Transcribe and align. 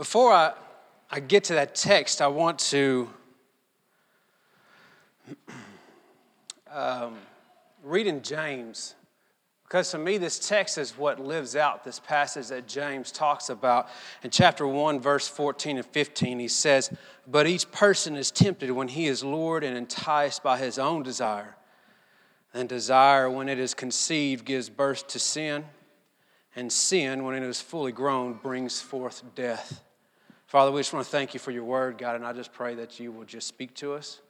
Before 0.00 0.32
I, 0.32 0.54
I 1.10 1.20
get 1.20 1.44
to 1.44 1.52
that 1.56 1.74
text, 1.74 2.22
I 2.22 2.28
want 2.28 2.58
to 2.70 3.10
um, 6.72 7.18
read 7.84 8.06
in 8.06 8.22
James. 8.22 8.94
Because 9.64 9.90
to 9.90 9.98
me, 9.98 10.16
this 10.16 10.38
text 10.48 10.78
is 10.78 10.96
what 10.96 11.20
lives 11.20 11.54
out 11.54 11.84
this 11.84 12.00
passage 12.00 12.48
that 12.48 12.66
James 12.66 13.12
talks 13.12 13.50
about. 13.50 13.90
In 14.22 14.30
chapter 14.30 14.66
1, 14.66 15.00
verse 15.00 15.28
14 15.28 15.76
and 15.76 15.84
15, 15.84 16.38
he 16.38 16.48
says, 16.48 16.90
But 17.26 17.46
each 17.46 17.70
person 17.70 18.16
is 18.16 18.30
tempted 18.30 18.70
when 18.70 18.88
he 18.88 19.06
is 19.06 19.22
lured 19.22 19.62
and 19.62 19.76
enticed 19.76 20.42
by 20.42 20.56
his 20.56 20.78
own 20.78 21.02
desire. 21.02 21.58
And 22.54 22.70
desire, 22.70 23.28
when 23.28 23.50
it 23.50 23.58
is 23.58 23.74
conceived, 23.74 24.46
gives 24.46 24.70
birth 24.70 25.08
to 25.08 25.18
sin. 25.18 25.66
And 26.56 26.72
sin, 26.72 27.24
when 27.24 27.34
it 27.34 27.42
is 27.42 27.60
fully 27.60 27.92
grown, 27.92 28.32
brings 28.32 28.80
forth 28.80 29.22
death. 29.34 29.82
Father, 30.50 30.72
we 30.72 30.80
just 30.80 30.92
want 30.92 31.06
to 31.06 31.12
thank 31.12 31.32
you 31.32 31.38
for 31.38 31.52
your 31.52 31.62
word, 31.62 31.96
God, 31.96 32.16
and 32.16 32.26
I 32.26 32.32
just 32.32 32.52
pray 32.52 32.74
that 32.74 32.98
you 32.98 33.12
will 33.12 33.24
just 33.24 33.46
speak 33.46 33.72
to 33.76 33.92
us, 33.92 34.20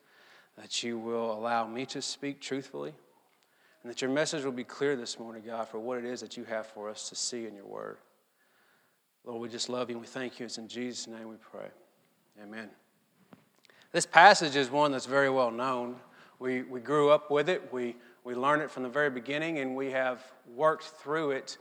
that 0.58 0.82
you 0.82 0.98
will 0.98 1.32
allow 1.32 1.66
me 1.66 1.86
to 1.86 2.02
speak 2.02 2.42
truthfully 2.42 2.92
and 3.82 3.90
that 3.90 4.02
your 4.02 4.10
message 4.10 4.44
will 4.44 4.52
be 4.52 4.62
clear 4.62 4.96
this 4.96 5.18
morning, 5.18 5.42
God, 5.46 5.66
for 5.68 5.78
what 5.78 5.96
it 5.96 6.04
is 6.04 6.20
that 6.20 6.36
you 6.36 6.44
have 6.44 6.66
for 6.66 6.90
us 6.90 7.08
to 7.08 7.14
see 7.14 7.46
in 7.46 7.54
your 7.54 7.64
word. 7.64 7.96
Lord, 9.24 9.40
we 9.40 9.48
just 9.48 9.70
love 9.70 9.88
you 9.88 9.96
and 9.96 10.02
we 10.02 10.06
thank 10.06 10.38
you. 10.38 10.44
It's 10.44 10.58
in 10.58 10.68
Jesus' 10.68 11.06
name 11.06 11.26
we 11.26 11.36
pray. 11.36 11.68
Amen. 12.42 12.68
This 13.90 14.04
passage 14.04 14.56
is 14.56 14.70
one 14.70 14.92
that's 14.92 15.06
very 15.06 15.30
well 15.30 15.50
known. 15.50 15.96
We, 16.38 16.64
we 16.64 16.80
grew 16.80 17.08
up 17.08 17.30
with 17.30 17.48
it, 17.48 17.72
we, 17.72 17.96
we 18.24 18.34
learned 18.34 18.60
it 18.60 18.70
from 18.70 18.82
the 18.82 18.90
very 18.90 19.08
beginning, 19.08 19.60
and 19.60 19.74
we 19.74 19.90
have 19.92 20.22
worked 20.54 20.84
through 20.84 21.30
it 21.30 21.56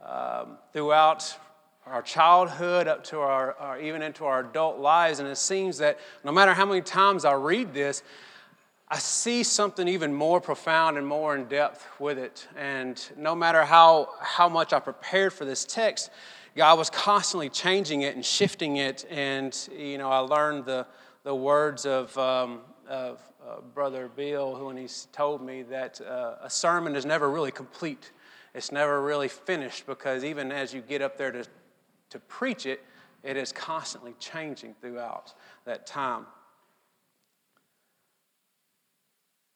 um, 0.00 0.58
throughout 0.72 1.36
our 1.86 2.02
childhood 2.02 2.88
up 2.88 3.04
to 3.04 3.18
our, 3.18 3.54
our, 3.54 3.80
even 3.80 4.02
into 4.02 4.24
our 4.24 4.40
adult 4.40 4.78
lives. 4.78 5.18
And 5.18 5.28
it 5.28 5.36
seems 5.36 5.78
that 5.78 5.98
no 6.24 6.32
matter 6.32 6.54
how 6.54 6.64
many 6.64 6.80
times 6.80 7.24
I 7.24 7.34
read 7.34 7.74
this, 7.74 8.02
I 8.88 8.98
see 8.98 9.42
something 9.42 9.88
even 9.88 10.12
more 10.12 10.40
profound 10.40 10.98
and 10.98 11.06
more 11.06 11.34
in 11.34 11.46
depth 11.46 11.86
with 11.98 12.18
it. 12.18 12.46
And 12.56 13.02
no 13.16 13.34
matter 13.34 13.64
how, 13.64 14.10
how 14.20 14.48
much 14.48 14.72
I 14.72 14.80
prepared 14.80 15.32
for 15.32 15.44
this 15.44 15.64
text, 15.64 16.10
God 16.56 16.78
was 16.78 16.90
constantly 16.90 17.48
changing 17.48 18.02
it 18.02 18.14
and 18.14 18.24
shifting 18.24 18.76
it. 18.76 19.04
And, 19.10 19.56
you 19.76 19.98
know, 19.98 20.10
I 20.10 20.18
learned 20.18 20.66
the, 20.66 20.86
the 21.24 21.34
words 21.34 21.86
of, 21.86 22.16
um, 22.16 22.60
of 22.88 23.20
uh, 23.46 23.60
Brother 23.74 24.08
Bill, 24.14 24.54
who 24.54 24.66
when 24.66 24.76
he 24.76 24.88
told 25.12 25.44
me 25.44 25.62
that 25.64 26.00
uh, 26.00 26.36
a 26.42 26.48
sermon 26.50 26.94
is 26.94 27.04
never 27.04 27.30
really 27.30 27.50
complete. 27.50 28.12
It's 28.54 28.70
never 28.70 29.02
really 29.02 29.28
finished 29.28 29.86
because 29.86 30.24
even 30.24 30.52
as 30.52 30.72
you 30.72 30.80
get 30.80 31.02
up 31.02 31.18
there 31.18 31.32
to, 31.32 31.44
to 32.10 32.18
preach 32.18 32.66
it, 32.66 32.82
it 33.22 33.36
is 33.36 33.52
constantly 33.52 34.14
changing 34.18 34.74
throughout 34.80 35.34
that 35.64 35.86
time. 35.86 36.26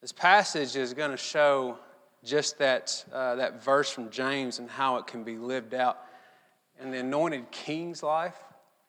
This 0.01 0.13
passage 0.13 0.77
is 0.77 0.95
going 0.95 1.11
to 1.11 1.17
show 1.17 1.79
just 2.25 2.59
that, 2.59 3.05
uh, 3.13 3.35
that 3.37 3.63
verse 3.63 3.91
from 3.91 4.11
James 4.11 4.59
and 4.59 4.71
how 4.71 4.97
it 4.97 5.07
can 5.07 5.25
be 5.25 5.37
lived 5.37 5.75
out 5.75 5.99
in 6.81 6.91
the 6.91 6.99
anointed 6.99 7.51
king's 7.51 8.03
life 8.03 8.39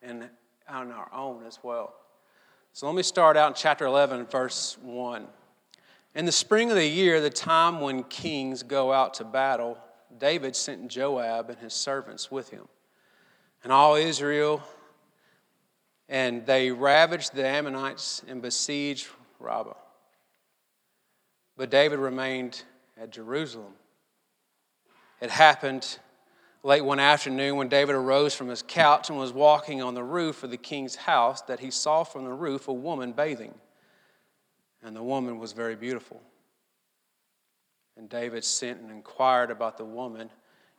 and 0.02 0.30
on 0.68 0.92
our 0.92 1.10
own 1.14 1.44
as 1.46 1.60
well. 1.64 1.94
So 2.74 2.86
let 2.86 2.96
me 2.96 3.04
start 3.04 3.36
out 3.36 3.50
in 3.50 3.54
chapter 3.56 3.86
11, 3.86 4.28
verse 4.28 4.78
1. 4.82 5.28
In 6.16 6.26
the 6.26 6.32
spring 6.32 6.70
of 6.70 6.76
the 6.76 6.86
year, 6.88 7.20
the 7.22 7.30
time 7.30 7.82
when 7.82 8.04
kings 8.04 8.64
go 8.64 8.94
out 8.94 9.16
to 9.16 9.24
battle, 9.24 9.78
David 10.18 10.56
sent 10.56 10.88
Joab 10.88 11.50
and 11.50 11.60
his 11.60 11.74
servants 11.74 12.32
with 12.32 12.50
him, 12.50 12.68
and 13.64 13.72
all 13.72 13.96
Israel, 13.96 14.62
and 16.08 16.46
they 16.46 16.72
ravaged 16.72 17.34
the 17.34 17.46
Ammonites 17.46 18.24
and 18.28 18.42
besieged 18.42 19.08
Rabbah. 19.40 19.74
But 21.58 21.70
David 21.70 22.00
remained 22.00 22.64
at 22.98 23.12
Jerusalem. 23.12 23.74
It 25.22 25.30
happened 25.30 26.00
late 26.64 26.84
one 26.84 27.00
afternoon 27.00 27.58
when 27.58 27.70
David 27.70 27.96
arose 27.96 28.34
from 28.34 28.48
his 28.48 28.62
couch 28.62 29.10
and 29.10 29.18
was 29.18 29.34
walking 29.34 29.82
on 29.82 29.94
the 29.94 30.04
roof 30.04 30.44
of 30.44 30.52
the 30.52 30.58
king's 30.58 30.96
house 30.96 31.42
that 31.44 31.60
he 31.60 31.72
saw 31.72 32.04
from 32.04 32.26
the 32.26 32.34
roof 32.34 32.68
a 32.68 32.74
woman 32.74 33.12
bathing. 33.12 33.54
And 34.82 34.96
the 34.96 35.04
woman 35.04 35.40
was 35.40 35.52
very 35.52 35.76
beautiful. 35.76 36.22
And 37.98 38.10
David 38.10 38.46
sent 38.46 38.80
and 38.80 38.90
inquired 38.90 39.52
about 39.52 39.78
the 39.78 39.86
woman, 39.86 40.30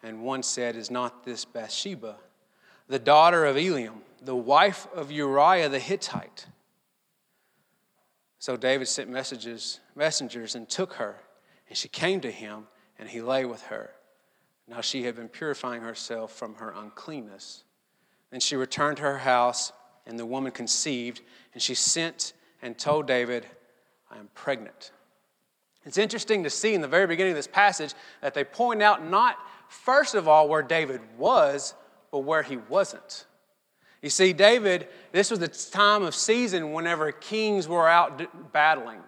and 0.02 0.22
one 0.22 0.42
said, 0.42 0.74
Is 0.74 0.90
not 0.90 1.22
this 1.24 1.44
Bathsheba, 1.44 2.16
the 2.90 2.98
daughter 2.98 3.46
of 3.46 3.54
Eliam, 3.54 4.00
the 4.20 4.34
wife 4.34 4.88
of 4.92 5.12
Uriah 5.12 5.68
the 5.68 5.78
Hittite? 5.78 6.46
So 8.40 8.56
David 8.56 8.88
sent 8.88 9.08
messages, 9.08 9.78
messengers 9.94 10.56
and 10.56 10.68
took 10.68 10.94
her, 10.94 11.16
and 11.68 11.78
she 11.78 11.88
came 11.88 12.20
to 12.22 12.30
him, 12.30 12.66
and 12.98 13.08
he 13.08 13.22
lay 13.22 13.44
with 13.44 13.62
her. 13.64 13.90
Now 14.66 14.80
she 14.80 15.04
had 15.04 15.14
been 15.14 15.28
purifying 15.28 15.82
herself 15.82 16.32
from 16.32 16.56
her 16.56 16.74
uncleanness. 16.76 17.62
Then 18.30 18.40
she 18.40 18.56
returned 18.56 18.96
to 18.96 19.04
her 19.04 19.18
house, 19.18 19.72
and 20.04 20.18
the 20.18 20.26
woman 20.26 20.50
conceived, 20.50 21.20
and 21.54 21.62
she 21.62 21.76
sent 21.76 22.32
and 22.60 22.76
told 22.76 23.06
David, 23.06 23.46
I 24.10 24.18
am 24.18 24.28
pregnant. 24.34 24.90
It's 25.84 25.98
interesting 25.98 26.42
to 26.42 26.50
see 26.50 26.74
in 26.74 26.80
the 26.80 26.88
very 26.88 27.06
beginning 27.06 27.32
of 27.32 27.36
this 27.36 27.46
passage 27.46 27.94
that 28.20 28.34
they 28.34 28.42
point 28.42 28.82
out 28.82 29.06
not, 29.08 29.36
first 29.68 30.16
of 30.16 30.26
all, 30.26 30.48
where 30.48 30.62
David 30.62 31.00
was, 31.16 31.74
but 32.10 32.20
where 32.20 32.42
he 32.42 32.56
wasn't. 32.56 33.26
You 34.02 34.10
see, 34.10 34.32
David, 34.32 34.88
this 35.12 35.30
was 35.30 35.40
the 35.40 35.48
time 35.48 36.02
of 36.02 36.14
season 36.14 36.72
whenever 36.72 37.12
kings 37.12 37.68
were 37.68 37.88
out 37.88 38.52
battling. 38.52 39.00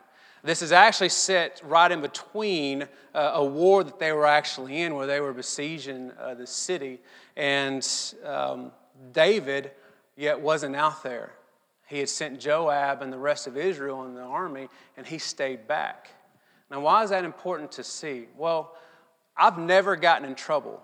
This 0.44 0.60
is 0.60 0.72
actually 0.72 1.08
set 1.08 1.62
right 1.64 1.90
in 1.90 2.00
between 2.00 2.82
uh, 3.14 3.32
a 3.34 3.44
war 3.44 3.84
that 3.84 3.98
they 3.98 4.12
were 4.12 4.26
actually 4.26 4.82
in, 4.82 4.94
where 4.94 5.06
they 5.06 5.20
were 5.20 5.32
besieging 5.32 6.10
uh, 6.20 6.34
the 6.34 6.46
city. 6.46 7.00
And 7.36 7.88
um, 8.24 8.72
David 9.12 9.70
yet 10.16 10.40
wasn't 10.40 10.74
out 10.74 11.02
there. 11.02 11.32
He 11.86 12.00
had 12.00 12.08
sent 12.08 12.40
Joab 12.40 13.02
and 13.02 13.12
the 13.12 13.18
rest 13.18 13.46
of 13.46 13.56
Israel 13.56 14.04
in 14.04 14.14
the 14.14 14.22
army, 14.22 14.68
and 14.96 15.06
he 15.06 15.18
stayed 15.18 15.68
back. 15.68 16.10
Now, 16.70 16.80
why 16.80 17.04
is 17.04 17.10
that 17.10 17.24
important 17.24 17.70
to 17.72 17.84
see? 17.84 18.26
Well, 18.36 18.74
I've 19.36 19.58
never 19.58 19.94
gotten 19.94 20.28
in 20.28 20.34
trouble 20.34 20.82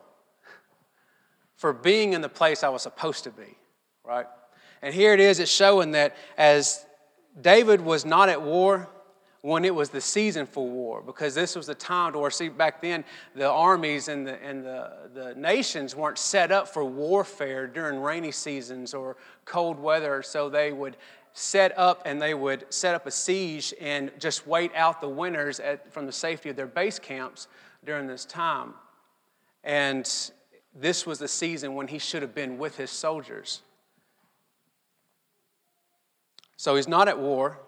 for 1.59 1.75
being 1.75 2.15
in 2.15 2.23
the 2.23 2.29
place 2.31 2.65
I 2.65 2.71
was 2.71 2.81
supposed 2.83 3.25
to 3.25 3.31
be 3.31 3.59
right? 4.09 4.27
And 4.83 4.95
here 4.95 5.13
it 5.13 5.21
is, 5.21 5.39
it's 5.39 5.51
showing 5.51 5.93
that 5.93 6.17
as 6.37 6.85
David 7.41 7.81
was 7.81 8.05
not 8.05 8.29
at 8.29 8.41
war 8.41 8.89
when 9.43 9.65
it 9.65 9.75
was 9.75 9.91
the 9.91 10.01
season 10.01 10.47
for 10.47 10.67
war, 10.67 11.01
because 11.01 11.35
this 11.35 11.55
was 11.55 11.67
the 11.67 11.75
time 11.75 12.13
to 12.13 12.19
where, 12.19 12.31
see, 12.31 12.49
back 12.49 12.83
then, 12.83 13.05
the 13.37 13.49
armies 13.49 14.09
and 14.09 14.27
the, 14.27 14.43
and 14.43 14.65
the, 14.65 15.11
the 15.15 15.35
nations 15.37 15.95
weren't 15.95 16.19
set 16.19 16.51
up 16.51 16.67
for 16.67 16.85
warfare 16.85 17.67
during 17.69 18.01
rainy 18.01 18.33
seasons 18.33 18.95
or 18.95 19.17
cold 19.45 19.79
weather, 19.79 20.23
so 20.23 20.49
they 20.49 20.73
would 20.73 20.97
set 21.35 21.77
up 21.79 22.03
and 22.05 22.21
they 22.21 22.35
would 22.35 22.65
set 22.71 22.97
up 22.97 23.07
a 23.07 23.11
siege 23.13 23.73
and 23.81 24.11
just 24.19 24.47
wait 24.47 24.73
out 24.75 25.01
the 25.01 25.09
winters 25.09 25.61
at, 25.61 25.93
from 25.93 26.07
the 26.07 26.13
safety 26.13 26.49
of 26.49 26.57
their 26.57 26.67
base 26.67 26.99
camps 26.99 27.47
during 27.85 28.09
this 28.09 28.25
time. 28.25 28.75
And 29.63 30.11
this 30.81 31.07
was 31.07 31.19
the 31.19 31.29
season 31.29 31.75
when 31.75 31.89
he 31.89 31.99
should 31.99 32.23
have 32.23 32.35
been 32.35 32.59
with 32.59 32.77
his 32.77 32.91
soldiers. 32.91 33.63
So 36.57 36.77
he's 36.77 36.89
not 36.89 37.09
at 37.09 37.19
war. 37.19 37.59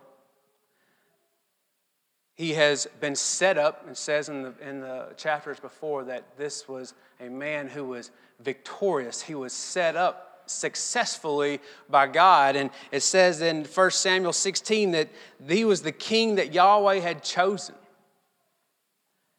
He 2.34 2.54
has 2.54 2.88
been 3.00 3.14
set 3.14 3.58
up, 3.58 3.86
and 3.86 3.96
says 3.96 4.28
in 4.28 4.42
the, 4.42 4.54
in 4.62 4.80
the 4.80 5.08
chapters 5.16 5.60
before 5.60 6.04
that 6.04 6.24
this 6.38 6.66
was 6.66 6.94
a 7.20 7.28
man 7.28 7.68
who 7.68 7.84
was 7.84 8.10
victorious. 8.40 9.20
He 9.20 9.34
was 9.34 9.52
set 9.52 9.94
up 9.94 10.30
successfully 10.46 11.60
by 11.88 12.06
God. 12.06 12.56
And 12.56 12.70
it 12.90 13.02
says 13.02 13.40
in 13.40 13.64
1 13.64 13.90
Samuel 13.90 14.32
16 14.32 14.92
that 14.92 15.08
he 15.46 15.64
was 15.64 15.82
the 15.82 15.92
king 15.92 16.36
that 16.36 16.52
Yahweh 16.52 17.00
had 17.00 17.22
chosen. 17.22 17.74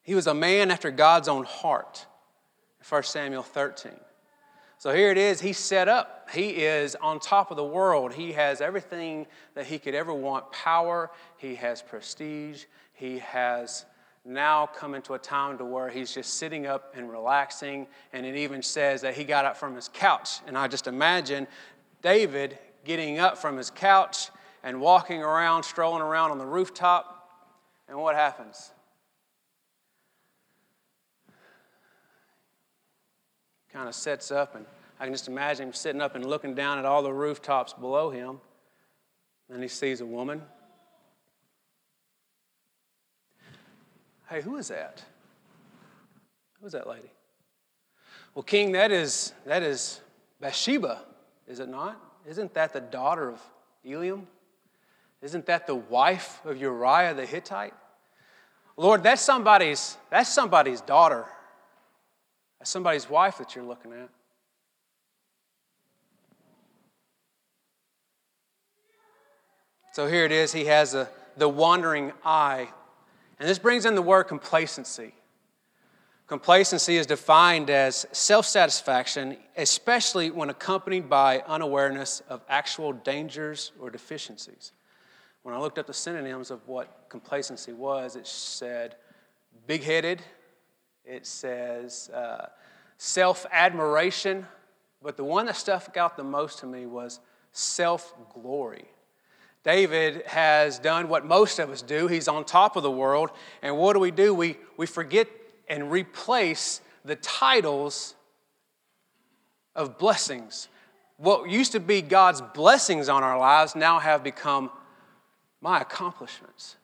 He 0.03 0.15
was 0.15 0.27
a 0.27 0.33
man 0.33 0.71
after 0.71 0.91
God's 0.91 1.27
own 1.27 1.43
heart. 1.43 2.05
1 2.87 3.03
Samuel 3.03 3.43
13. 3.43 3.91
So 4.77 4.93
here 4.93 5.11
it 5.11 5.17
is. 5.17 5.41
He's 5.41 5.59
set 5.59 5.87
up. 5.87 6.29
He 6.33 6.49
is 6.49 6.95
on 6.95 7.19
top 7.19 7.51
of 7.51 7.57
the 7.57 7.63
world. 7.63 8.13
He 8.13 8.31
has 8.31 8.61
everything 8.61 9.27
that 9.53 9.67
he 9.67 9.77
could 9.77 9.93
ever 9.93 10.13
want 10.13 10.51
power, 10.51 11.11
he 11.37 11.55
has 11.55 11.81
prestige, 11.81 12.65
he 12.93 13.19
has 13.19 13.85
now 14.25 14.67
come 14.67 14.93
into 14.93 15.13
a 15.13 15.19
time 15.19 15.57
to 15.57 15.65
where 15.65 15.89
he's 15.89 16.13
just 16.13 16.35
sitting 16.35 16.67
up 16.67 16.93
and 16.95 17.09
relaxing 17.09 17.87
and 18.13 18.25
it 18.25 18.35
even 18.35 18.61
says 18.61 19.01
that 19.01 19.15
he 19.15 19.23
got 19.23 19.45
up 19.45 19.57
from 19.57 19.73
his 19.73 19.87
couch 19.87 20.41
and 20.45 20.55
i 20.55 20.67
just 20.67 20.85
imagine 20.85 21.47
david 22.03 22.57
getting 22.85 23.17
up 23.17 23.35
from 23.35 23.57
his 23.57 23.71
couch 23.71 24.29
and 24.61 24.79
walking 24.79 25.23
around 25.23 25.63
strolling 25.63 26.03
around 26.03 26.29
on 26.29 26.37
the 26.37 26.45
rooftop 26.45 27.29
and 27.89 27.97
what 27.97 28.15
happens 28.15 28.71
kind 33.73 33.87
of 33.87 33.95
sets 33.95 34.31
up 34.31 34.55
and 34.55 34.65
I 34.99 35.05
can 35.05 35.13
just 35.13 35.27
imagine 35.27 35.67
him 35.67 35.73
sitting 35.73 35.99
up 35.99 36.15
and 36.15 36.25
looking 36.25 36.53
down 36.53 36.77
at 36.77 36.85
all 36.85 37.01
the 37.01 37.11
rooftops 37.11 37.73
below 37.73 38.11
him. 38.11 38.39
And 39.49 39.61
he 39.63 39.67
sees 39.67 39.99
a 39.99 40.05
woman. 40.05 40.43
Hey, 44.29 44.41
who 44.41 44.57
is 44.57 44.67
that? 44.67 45.03
Who 46.59 46.67
is 46.67 46.73
that 46.73 46.87
lady? 46.87 47.11
Well, 48.35 48.43
King, 48.43 48.73
that 48.73 48.91
is, 48.91 49.33
that 49.45 49.63
is 49.63 50.01
Bathsheba, 50.39 51.01
is 51.47 51.59
it 51.59 51.67
not? 51.67 51.99
Isn't 52.27 52.53
that 52.53 52.71
the 52.71 52.79
daughter 52.79 53.29
of 53.29 53.41
Eliam? 53.85 54.25
Isn't 55.21 55.45
that 55.47 55.67
the 55.67 55.75
wife 55.75 56.39
of 56.45 56.57
Uriah 56.57 57.13
the 57.13 57.25
Hittite? 57.25 57.73
Lord, 58.77 59.03
that's 59.03 59.21
somebody's, 59.21 59.97
that's 60.09 60.29
somebody's 60.29 60.81
daughter. 60.81 61.25
That's 62.61 62.69
somebody's 62.69 63.09
wife 63.09 63.39
that 63.39 63.55
you're 63.55 63.65
looking 63.65 63.91
at. 63.91 64.07
So 69.93 70.05
here 70.05 70.25
it 70.25 70.31
is. 70.31 70.53
He 70.53 70.65
has 70.65 70.93
a, 70.93 71.09
the 71.37 71.49
wandering 71.49 72.13
eye. 72.23 72.67
And 73.39 73.49
this 73.49 73.57
brings 73.57 73.87
in 73.87 73.95
the 73.95 74.01
word 74.03 74.25
complacency. 74.25 75.15
Complacency 76.27 76.97
is 76.97 77.07
defined 77.07 77.71
as 77.71 78.05
self 78.11 78.45
satisfaction, 78.45 79.37
especially 79.57 80.29
when 80.29 80.51
accompanied 80.51 81.09
by 81.09 81.39
unawareness 81.47 82.21
of 82.29 82.43
actual 82.47 82.93
dangers 82.93 83.71
or 83.79 83.89
deficiencies. 83.89 84.71
When 85.41 85.55
I 85.55 85.57
looked 85.57 85.79
up 85.79 85.87
the 85.87 85.95
synonyms 85.95 86.51
of 86.51 86.67
what 86.67 87.07
complacency 87.09 87.73
was, 87.73 88.15
it 88.15 88.27
said 88.27 88.97
big 89.65 89.81
headed, 89.81 90.21
it 91.05 91.25
says 91.25 92.09
uh, 92.09 92.47
self 92.97 93.45
admiration, 93.51 94.45
but 95.01 95.17
the 95.17 95.23
one 95.23 95.45
that 95.47 95.55
stuck 95.55 95.97
out 95.97 96.17
the 96.17 96.23
most 96.23 96.59
to 96.59 96.65
me 96.65 96.85
was 96.85 97.19
self 97.51 98.13
glory. 98.33 98.85
David 99.63 100.23
has 100.25 100.79
done 100.79 101.07
what 101.07 101.25
most 101.25 101.59
of 101.59 101.69
us 101.69 101.81
do. 101.81 102.07
He's 102.07 102.27
on 102.27 102.45
top 102.45 102.75
of 102.75 102.83
the 102.83 102.91
world. 102.91 103.29
And 103.61 103.77
what 103.77 103.93
do 103.93 103.99
we 103.99 104.09
do? 104.09 104.33
We, 104.33 104.57
we 104.75 104.87
forget 104.87 105.27
and 105.67 105.91
replace 105.91 106.81
the 107.05 107.15
titles 107.15 108.15
of 109.75 109.97
blessings. 109.97 110.67
What 111.17 111.49
used 111.49 111.73
to 111.73 111.79
be 111.79 112.01
God's 112.01 112.41
blessings 112.41 113.07
on 113.07 113.23
our 113.23 113.37
lives 113.37 113.75
now 113.75 113.99
have 113.99 114.23
become 114.23 114.71
my 115.61 115.79
accomplishments. 115.79 116.77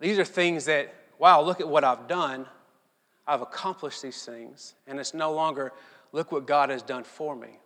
These 0.00 0.18
are 0.18 0.24
things 0.24 0.64
that, 0.64 0.92
wow, 1.22 1.40
look 1.40 1.60
at 1.60 1.68
what 1.68 1.84
I've 1.84 2.08
done. 2.08 2.46
I've 3.28 3.42
accomplished 3.42 4.02
these 4.02 4.24
things. 4.24 4.74
And 4.88 4.98
it's 4.98 5.14
no 5.14 5.32
longer, 5.32 5.72
look 6.10 6.32
what 6.32 6.48
God 6.48 6.68
has 6.68 6.82
done 6.82 7.04
for 7.04 7.36
me. 7.36 7.60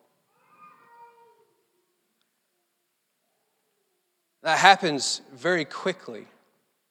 That 4.43 4.59
happens 4.59 5.23
very 5.35 5.65
quickly. 5.65 6.27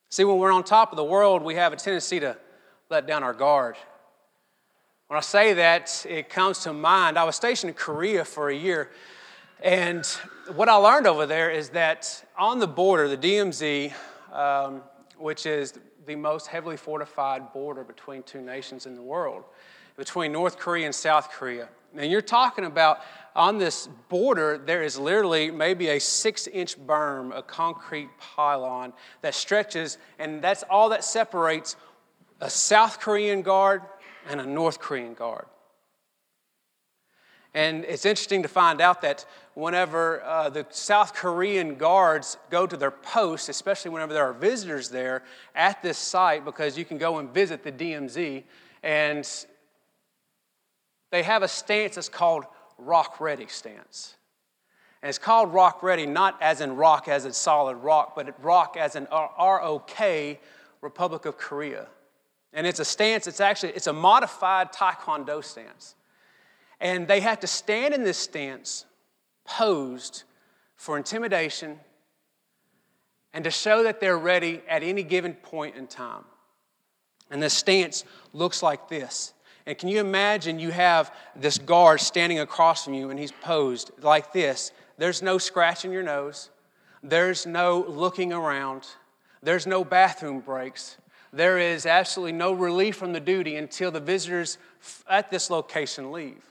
See, 0.10 0.24
when 0.24 0.40
we're 0.40 0.52
on 0.52 0.64
top 0.64 0.92
of 0.92 0.96
the 0.96 1.04
world, 1.04 1.44
we 1.44 1.54
have 1.54 1.72
a 1.72 1.76
tendency 1.76 2.20
to 2.22 2.36
let 2.90 3.06
down 3.06 3.22
our 3.22 3.34
guard. 3.34 3.76
When 5.06 5.20
I 5.20 5.22
say 5.22 5.54
that, 5.54 6.04
it 6.10 6.30
comes 6.32 6.62
to 6.62 6.74
mind. 6.74 7.20
I 7.20 7.26
was 7.26 7.36
stationed 7.36 7.70
in 7.70 7.76
Korea 7.76 8.26
for 8.26 8.50
a 8.50 8.56
year, 8.56 8.90
and 9.62 10.04
what 10.56 10.68
I 10.68 10.76
learned 10.78 11.06
over 11.06 11.28
there 11.28 11.52
is 11.52 11.70
that 11.70 12.26
on 12.36 12.58
the 12.58 12.68
border, 12.68 13.08
the 13.08 13.18
DMZ, 13.18 13.94
um, 14.34 14.82
which 15.20 15.46
is 15.46 15.76
the 16.06 16.16
most 16.16 16.48
heavily 16.48 16.78
fortified 16.78 17.54
border 17.54 17.84
between 17.84 18.24
two 18.24 18.42
nations 18.42 18.86
in 18.86 18.96
the 18.96 19.02
world, 19.02 19.44
between 19.98 20.32
North 20.32 20.58
Korea 20.58 20.86
and 20.86 20.96
South 20.96 21.30
Korea. 21.32 21.70
And 21.98 22.12
you're 22.12 22.22
talking 22.22 22.66
about 22.66 23.00
on 23.36 23.58
this 23.58 23.88
border, 24.10 24.58
there 24.58 24.84
is 24.84 24.98
literally 24.98 25.52
maybe 25.52 25.90
a 25.90 26.00
six 26.00 26.48
inch 26.48 26.78
berm, 26.78 27.36
a 27.36 27.42
concrete 27.42 28.10
pylon 28.20 28.94
that 29.22 29.34
stretches, 29.34 29.98
and 30.20 30.42
that's 30.42 30.64
all 30.70 30.90
that 30.90 31.04
separates 31.04 31.76
a 32.42 32.50
South 32.50 33.00
Korean 33.00 33.42
guard 33.42 33.82
and 34.30 34.42
a 34.42 34.46
North 34.46 34.80
Korean 34.80 35.14
guard. 35.14 35.46
And 37.54 37.86
it's 37.86 38.06
interesting 38.06 38.44
to 38.44 38.50
find 38.50 38.82
out 38.82 39.02
that 39.04 39.26
whenever 39.56 40.22
uh, 40.24 40.50
the 40.50 40.66
South 40.70 41.14
Korean 41.14 41.76
guards 41.76 42.38
go 42.50 42.68
to 42.68 42.78
their 42.78 42.92
posts, 42.92 43.50
especially 43.50 43.90
whenever 43.90 44.14
there 44.14 44.26
are 44.26 44.34
visitors 44.34 44.90
there 44.90 45.24
at 45.56 45.82
this 45.82 45.98
site, 45.98 46.46
because 46.46 46.78
you 46.78 46.86
can 46.86 46.98
go 46.98 47.18
and 47.18 47.34
visit 47.34 47.64
the 47.64 47.72
DMZ, 47.72 48.44
and 48.84 49.46
they 51.12 51.24
have 51.24 51.42
a 51.42 51.48
stance 51.48 51.96
that's 51.96 52.10
called 52.10 52.46
rock 52.78 53.20
ready 53.20 53.48
stance. 53.48 54.16
And 55.02 55.10
it's 55.10 55.18
called 55.18 55.54
rock 55.54 55.82
ready, 55.84 56.06
not 56.06 56.38
as 56.42 56.62
in 56.62 56.76
rock 56.76 57.08
as 57.08 57.26
in 57.26 57.32
solid 57.32 57.76
rock, 57.78 58.14
but 58.16 58.44
rock 58.44 58.76
as 58.78 58.96
in 58.96 59.08
R 59.08 59.62
O 59.62 59.80
K, 59.80 60.40
Republic 60.82 61.26
of 61.26 61.38
Korea. 61.38 61.88
And 62.52 62.68
it's 62.68 62.80
a 62.80 62.86
stance, 62.86 63.28
it's 63.28 63.40
actually, 63.40 63.74
it's 63.74 63.88
a 63.88 63.94
modified 63.94 64.74
Taekwondo 64.74 65.44
stance. 65.44 65.96
And 66.82 67.08
they 67.08 67.22
have 67.22 67.40
to 67.42 67.48
stand 67.48 67.94
in 67.94 68.04
this 68.04 68.18
stance, 68.18 68.86
posed 69.46 70.24
for 70.76 70.98
intimidation 70.98 71.80
and 73.34 73.44
to 73.44 73.52
show 73.52 73.84
that 73.84 74.00
they're 74.00 74.18
ready 74.18 74.62
at 74.68 74.84
any 74.84 75.04
given 75.04 75.34
point 75.34 75.76
in 75.76 75.88
time. 75.88 76.24
And 77.30 77.42
the 77.42 77.50
stance 77.50 78.06
looks 78.34 78.64
like 78.64 78.88
this. 78.88 79.34
And 79.66 79.78
can 79.78 79.90
you 79.90 80.00
imagine 80.00 80.60
you 80.60 80.72
have 80.72 81.14
this 81.36 81.58
guard 81.58 82.00
standing 82.00 82.40
across 82.40 82.86
from 82.86 82.94
you 82.94 83.10
and 83.10 83.20
he's 83.20 83.32
posed 83.32 83.92
like 84.02 84.32
this? 84.32 84.72
There's 84.98 85.22
no 85.22 85.38
scratching 85.38 85.92
your 85.92 86.04
nose, 86.04 86.50
there's 87.04 87.46
no 87.46 87.86
looking 87.88 88.32
around, 88.32 88.88
there's 89.42 89.68
no 89.68 89.84
bathroom 89.84 90.40
breaks. 90.40 90.98
There 91.34 91.60
is 91.60 91.86
absolutely 91.86 92.32
no 92.32 92.54
relief 92.54 92.96
from 92.96 93.12
the 93.12 93.20
duty 93.20 93.58
until 93.58 93.92
the 93.92 94.00
visitors 94.00 94.58
at 95.10 95.30
this 95.30 95.50
location 95.50 96.14
leave. 96.14 96.42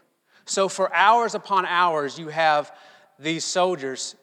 So, 0.46 0.68
for 0.68 0.94
hours 0.94 1.34
upon 1.34 1.66
hours, 1.66 2.18
you 2.18 2.28
have 2.28 2.72
these 3.18 3.44
soldiers 3.44 4.14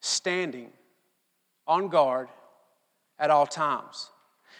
standing 0.00 0.70
on 1.66 1.88
guard 1.88 2.28
at 3.18 3.30
all 3.30 3.46
times. 3.46 4.10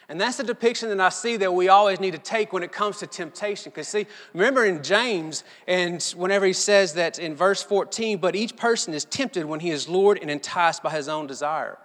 And 0.08 0.20
that's 0.20 0.36
the 0.36 0.44
depiction 0.44 0.90
that 0.90 1.00
I 1.00 1.08
see 1.08 1.38
that 1.38 1.54
we 1.54 1.68
always 1.68 1.98
need 1.98 2.12
to 2.12 2.18
take 2.18 2.52
when 2.52 2.62
it 2.62 2.72
comes 2.72 2.98
to 2.98 3.06
temptation. 3.06 3.70
Because, 3.70 3.88
see, 3.88 4.06
remember 4.34 4.64
in 4.64 4.82
James, 4.82 5.44
and 5.66 6.02
whenever 6.16 6.44
he 6.44 6.52
says 6.52 6.94
that 6.94 7.18
in 7.18 7.34
verse 7.34 7.62
14, 7.62 8.18
but 8.18 8.36
each 8.36 8.54
person 8.56 8.92
is 8.92 9.04
tempted 9.06 9.46
when 9.46 9.60
he 9.60 9.70
is 9.70 9.88
lured 9.88 10.18
and 10.20 10.30
enticed 10.30 10.82
by 10.82 10.90
his 10.90 11.08
own 11.08 11.26
desire. 11.26 11.78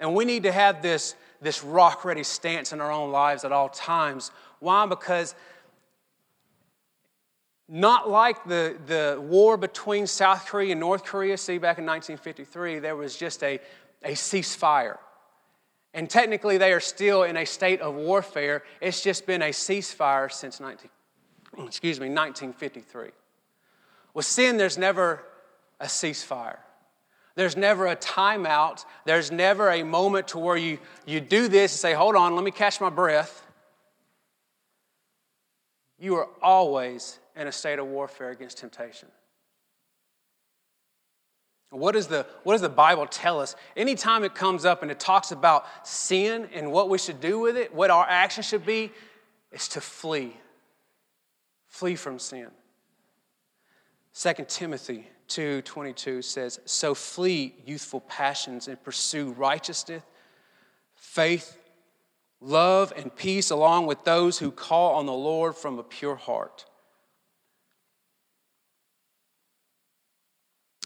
And 0.00 0.14
we 0.14 0.24
need 0.24 0.42
to 0.42 0.52
have 0.52 0.82
this 0.82 1.14
this 1.40 1.64
rock 1.64 2.04
ready 2.04 2.22
stance 2.22 2.72
in 2.72 2.80
our 2.80 2.92
own 2.92 3.10
lives 3.10 3.44
at 3.44 3.52
all 3.52 3.68
times. 3.68 4.30
Why? 4.58 4.86
Because 4.86 5.34
not 7.70 8.10
like 8.10 8.44
the, 8.44 8.76
the 8.86 9.20
war 9.20 9.56
between 9.56 10.08
South 10.08 10.46
Korea 10.46 10.72
and 10.72 10.80
North 10.80 11.04
Korea, 11.04 11.38
see, 11.38 11.58
back 11.58 11.78
in 11.78 11.86
1953, 11.86 12.80
there 12.80 12.96
was 12.96 13.16
just 13.16 13.44
a, 13.44 13.60
a 14.02 14.12
ceasefire. 14.12 14.98
And 15.94 16.10
technically, 16.10 16.58
they 16.58 16.72
are 16.72 16.80
still 16.80 17.22
in 17.22 17.36
a 17.36 17.44
state 17.44 17.80
of 17.80 17.94
warfare. 17.94 18.64
It's 18.80 19.00
just 19.02 19.24
been 19.24 19.42
a 19.42 19.50
ceasefire 19.50 20.30
since 20.32 20.58
19, 20.58 20.90
excuse 21.66 22.00
me, 22.00 22.08
1953. 22.08 23.10
With 24.14 24.26
sin, 24.26 24.56
there's 24.56 24.76
never 24.76 25.22
a 25.78 25.86
ceasefire. 25.86 26.58
There's 27.36 27.56
never 27.56 27.86
a 27.86 27.96
timeout. 27.96 28.84
There's 29.04 29.30
never 29.30 29.70
a 29.70 29.84
moment 29.84 30.28
to 30.28 30.38
where 30.38 30.56
you, 30.56 30.78
you 31.06 31.20
do 31.20 31.46
this 31.46 31.72
and 31.72 31.78
say, 31.78 31.94
hold 31.94 32.16
on, 32.16 32.34
let 32.34 32.44
me 32.44 32.50
catch 32.50 32.80
my 32.80 32.90
breath. 32.90 33.46
You 36.00 36.16
are 36.16 36.28
always 36.42 37.18
in 37.36 37.46
a 37.46 37.52
state 37.52 37.78
of 37.78 37.86
warfare 37.86 38.30
against 38.30 38.58
temptation. 38.58 39.08
What, 41.68 41.94
is 41.94 42.08
the, 42.08 42.26
what 42.42 42.54
does 42.54 42.62
the 42.62 42.68
Bible 42.68 43.06
tell 43.06 43.38
us? 43.38 43.54
Anytime 43.76 44.24
it 44.24 44.34
comes 44.34 44.64
up 44.64 44.82
and 44.82 44.90
it 44.90 44.98
talks 44.98 45.30
about 45.30 45.66
sin 45.86 46.48
and 46.52 46.72
what 46.72 46.88
we 46.88 46.98
should 46.98 47.20
do 47.20 47.38
with 47.38 47.56
it, 47.56 47.72
what 47.72 47.90
our 47.90 48.06
action 48.08 48.42
should 48.42 48.66
be, 48.66 48.90
is 49.52 49.68
to 49.68 49.80
flee. 49.80 50.36
Flee 51.68 51.94
from 51.94 52.18
sin. 52.18 52.48
2 54.14 54.32
Timothy 54.48 55.06
2:22 55.28 56.22
says, 56.22 56.58
"So 56.64 56.94
flee 56.94 57.54
youthful 57.64 58.00
passions 58.00 58.66
and 58.66 58.82
pursue 58.82 59.30
righteousness, 59.32 60.02
faith, 60.96 61.56
love, 62.40 62.92
and 62.96 63.14
peace 63.14 63.50
along 63.50 63.86
with 63.86 64.04
those 64.04 64.38
who 64.38 64.50
call 64.50 64.94
on 64.94 65.06
the 65.06 65.12
Lord 65.12 65.56
from 65.56 65.78
a 65.78 65.82
pure 65.82 66.16
heart." 66.16 66.64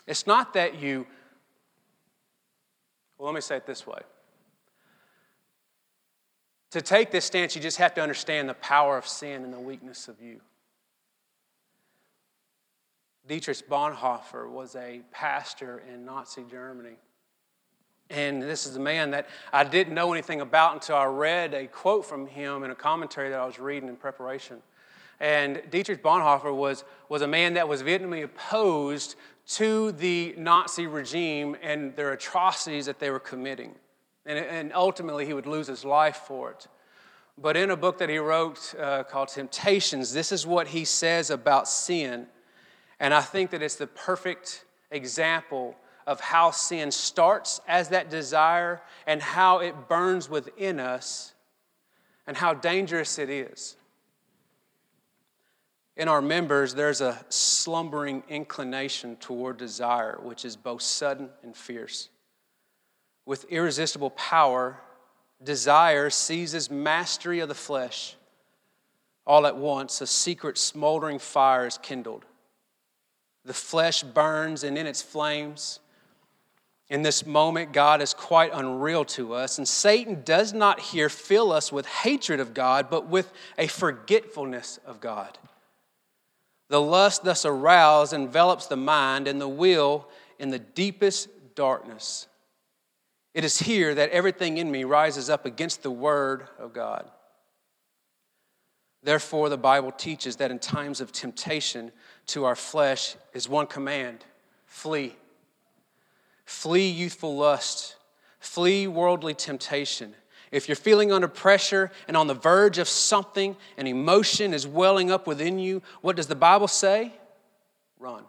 It's 0.06 0.26
not 0.26 0.52
that 0.52 0.74
you 0.74 1.06
Well, 3.16 3.32
let 3.32 3.34
me 3.36 3.40
say 3.40 3.56
it 3.56 3.64
this 3.64 3.86
way. 3.86 4.00
To 6.72 6.82
take 6.82 7.10
this 7.10 7.24
stance, 7.24 7.54
you 7.54 7.62
just 7.62 7.78
have 7.78 7.94
to 7.94 8.02
understand 8.02 8.48
the 8.48 8.54
power 8.54 8.98
of 8.98 9.06
sin 9.06 9.44
and 9.44 9.52
the 9.52 9.60
weakness 9.60 10.08
of 10.08 10.20
you. 10.20 10.40
Dietrich 13.26 13.66
Bonhoeffer 13.68 14.50
was 14.50 14.76
a 14.76 15.02
pastor 15.10 15.82
in 15.90 16.04
Nazi 16.04 16.44
Germany. 16.50 16.96
And 18.14 18.40
this 18.40 18.64
is 18.64 18.76
a 18.76 18.80
man 18.80 19.10
that 19.10 19.28
I 19.52 19.64
didn't 19.64 19.92
know 19.92 20.12
anything 20.12 20.40
about 20.40 20.74
until 20.74 20.94
I 20.94 21.06
read 21.06 21.52
a 21.52 21.66
quote 21.66 22.06
from 22.06 22.28
him 22.28 22.62
in 22.62 22.70
a 22.70 22.74
commentary 22.74 23.28
that 23.30 23.40
I 23.40 23.44
was 23.44 23.58
reading 23.58 23.88
in 23.88 23.96
preparation. 23.96 24.62
And 25.18 25.60
Dietrich 25.68 26.00
Bonhoeffer 26.00 26.54
was, 26.54 26.84
was 27.08 27.22
a 27.22 27.26
man 27.26 27.54
that 27.54 27.68
was 27.68 27.82
vehemently 27.82 28.22
opposed 28.22 29.16
to 29.46 29.90
the 29.92 30.32
Nazi 30.38 30.86
regime 30.86 31.56
and 31.60 31.96
their 31.96 32.12
atrocities 32.12 32.86
that 32.86 33.00
they 33.00 33.10
were 33.10 33.18
committing. 33.18 33.74
And, 34.26 34.38
and 34.38 34.72
ultimately, 34.72 35.26
he 35.26 35.34
would 35.34 35.46
lose 35.46 35.66
his 35.66 35.84
life 35.84 36.22
for 36.24 36.52
it. 36.52 36.68
But 37.36 37.56
in 37.56 37.70
a 37.70 37.76
book 37.76 37.98
that 37.98 38.08
he 38.08 38.18
wrote 38.18 38.76
uh, 38.78 39.02
called 39.02 39.28
Temptations, 39.28 40.12
this 40.12 40.30
is 40.30 40.46
what 40.46 40.68
he 40.68 40.84
says 40.84 41.30
about 41.30 41.66
sin. 41.66 42.28
And 43.00 43.12
I 43.12 43.22
think 43.22 43.50
that 43.50 43.60
it's 43.60 43.74
the 43.74 43.88
perfect 43.88 44.66
example 44.92 45.74
of 46.06 46.20
how 46.20 46.50
sin 46.50 46.90
starts 46.90 47.60
as 47.66 47.88
that 47.88 48.10
desire 48.10 48.80
and 49.06 49.22
how 49.22 49.58
it 49.58 49.88
burns 49.88 50.28
within 50.28 50.78
us 50.78 51.34
and 52.26 52.36
how 52.36 52.54
dangerous 52.54 53.18
it 53.18 53.30
is. 53.30 53.76
In 55.96 56.08
our 56.08 56.22
members, 56.22 56.74
there's 56.74 57.00
a 57.00 57.24
slumbering 57.28 58.24
inclination 58.28 59.16
toward 59.16 59.58
desire, 59.58 60.18
which 60.22 60.44
is 60.44 60.56
both 60.56 60.82
sudden 60.82 61.30
and 61.42 61.56
fierce. 61.56 62.08
With 63.26 63.44
irresistible 63.44 64.10
power, 64.10 64.80
desire 65.42 66.10
seizes 66.10 66.70
mastery 66.70 67.40
of 67.40 67.48
the 67.48 67.54
flesh. 67.54 68.16
All 69.26 69.46
at 69.46 69.56
once, 69.56 70.00
a 70.00 70.06
secret 70.06 70.58
smoldering 70.58 71.18
fire 71.18 71.66
is 71.66 71.78
kindled. 71.78 72.24
The 73.44 73.54
flesh 73.54 74.02
burns, 74.02 74.64
and 74.64 74.76
in 74.76 74.86
its 74.86 75.00
flames, 75.00 75.80
in 76.90 77.02
this 77.02 77.24
moment, 77.24 77.72
God 77.72 78.02
is 78.02 78.12
quite 78.12 78.50
unreal 78.52 79.04
to 79.06 79.32
us, 79.32 79.56
and 79.58 79.66
Satan 79.66 80.22
does 80.22 80.52
not 80.52 80.80
here 80.80 81.08
fill 81.08 81.50
us 81.50 81.72
with 81.72 81.86
hatred 81.86 82.40
of 82.40 82.52
God, 82.52 82.90
but 82.90 83.06
with 83.06 83.32
a 83.56 83.66
forgetfulness 83.66 84.78
of 84.84 85.00
God. 85.00 85.38
The 86.68 86.80
lust 86.80 87.24
thus 87.24 87.44
aroused 87.46 88.12
envelops 88.12 88.66
the 88.66 88.76
mind 88.76 89.28
and 89.28 89.40
the 89.40 89.48
will 89.48 90.08
in 90.38 90.50
the 90.50 90.58
deepest 90.58 91.28
darkness. 91.54 92.26
It 93.32 93.44
is 93.44 93.58
here 93.58 93.94
that 93.94 94.10
everything 94.10 94.58
in 94.58 94.70
me 94.70 94.84
rises 94.84 95.30
up 95.30 95.46
against 95.46 95.82
the 95.82 95.90
Word 95.90 96.48
of 96.58 96.72
God. 96.72 97.10
Therefore, 99.02 99.48
the 99.48 99.58
Bible 99.58 99.90
teaches 99.90 100.36
that 100.36 100.50
in 100.50 100.58
times 100.58 101.00
of 101.00 101.12
temptation 101.12 101.92
to 102.26 102.44
our 102.44 102.56
flesh 102.56 103.16
is 103.32 103.48
one 103.48 103.66
command 103.66 104.24
flee. 104.66 105.14
Flee 106.44 106.88
youthful 106.88 107.36
lust, 107.36 107.96
flee 108.38 108.86
worldly 108.86 109.34
temptation. 109.34 110.14
If 110.52 110.68
you're 110.68 110.76
feeling 110.76 111.10
under 111.10 111.26
pressure 111.26 111.90
and 112.06 112.16
on 112.16 112.26
the 112.26 112.34
verge 112.34 112.78
of 112.78 112.88
something, 112.88 113.56
an 113.76 113.86
emotion 113.86 114.54
is 114.54 114.66
welling 114.66 115.10
up 115.10 115.26
within 115.26 115.58
you, 115.58 115.82
what 116.00 116.16
does 116.16 116.28
the 116.28 116.36
Bible 116.36 116.68
say? 116.68 117.12
Run. 117.98 118.24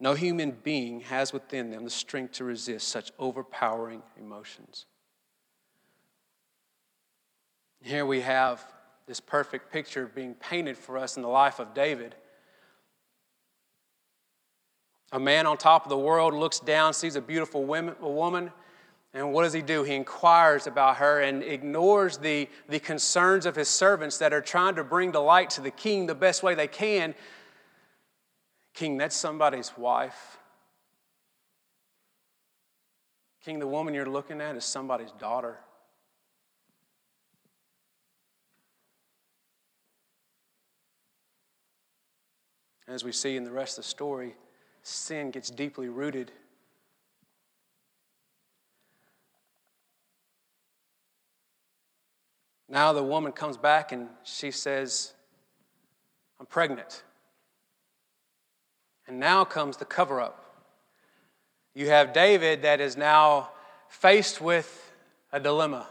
No 0.00 0.14
human 0.14 0.50
being 0.50 1.00
has 1.02 1.32
within 1.32 1.70
them 1.70 1.84
the 1.84 1.90
strength 1.90 2.32
to 2.32 2.44
resist 2.44 2.88
such 2.88 3.12
overpowering 3.18 4.02
emotions. 4.18 4.86
Here 7.82 8.04
we 8.04 8.20
have 8.22 8.64
this 9.06 9.20
perfect 9.20 9.70
picture 9.72 10.06
being 10.06 10.34
painted 10.34 10.76
for 10.76 10.98
us 10.98 11.16
in 11.16 11.22
the 11.22 11.28
life 11.28 11.60
of 11.60 11.74
David. 11.74 12.14
A 15.12 15.20
man 15.20 15.46
on 15.46 15.58
top 15.58 15.84
of 15.84 15.90
the 15.90 15.98
world 15.98 16.32
looks 16.32 16.58
down, 16.58 16.94
sees 16.94 17.16
a 17.16 17.20
beautiful 17.20 17.64
woman, 17.64 18.50
and 19.14 19.32
what 19.34 19.42
does 19.42 19.52
he 19.52 19.60
do? 19.60 19.82
He 19.82 19.94
inquires 19.94 20.66
about 20.66 20.96
her 20.96 21.20
and 21.20 21.42
ignores 21.42 22.16
the, 22.16 22.48
the 22.68 22.80
concerns 22.80 23.44
of 23.44 23.54
his 23.54 23.68
servants 23.68 24.16
that 24.18 24.32
are 24.32 24.40
trying 24.40 24.74
to 24.76 24.84
bring 24.84 25.10
delight 25.10 25.50
to 25.50 25.60
the 25.60 25.70
king 25.70 26.06
the 26.06 26.14
best 26.14 26.42
way 26.42 26.54
they 26.54 26.66
can. 26.66 27.14
King, 28.72 28.96
that's 28.96 29.14
somebody's 29.14 29.76
wife. 29.76 30.38
King, 33.44 33.58
the 33.58 33.66
woman 33.66 33.92
you're 33.92 34.08
looking 34.08 34.40
at 34.40 34.56
is 34.56 34.64
somebody's 34.64 35.12
daughter. 35.12 35.58
As 42.88 43.04
we 43.04 43.12
see 43.12 43.36
in 43.36 43.44
the 43.44 43.50
rest 43.50 43.76
of 43.76 43.84
the 43.84 43.90
story, 43.90 44.36
sin 44.82 45.30
gets 45.30 45.50
deeply 45.50 45.88
rooted. 45.88 46.32
Now 52.68 52.92
the 52.92 53.02
woman 53.02 53.32
comes 53.32 53.56
back 53.56 53.92
and 53.92 54.08
she 54.24 54.50
says, 54.50 55.12
I'm 56.40 56.46
pregnant. 56.46 57.02
And 59.06 59.20
now 59.20 59.44
comes 59.44 59.76
the 59.76 59.84
cover 59.84 60.20
up. 60.20 60.66
You 61.74 61.88
have 61.88 62.12
David 62.12 62.62
that 62.62 62.80
is 62.80 62.96
now 62.96 63.50
faced 63.88 64.40
with 64.40 64.92
a 65.32 65.38
dilemma. 65.38 65.86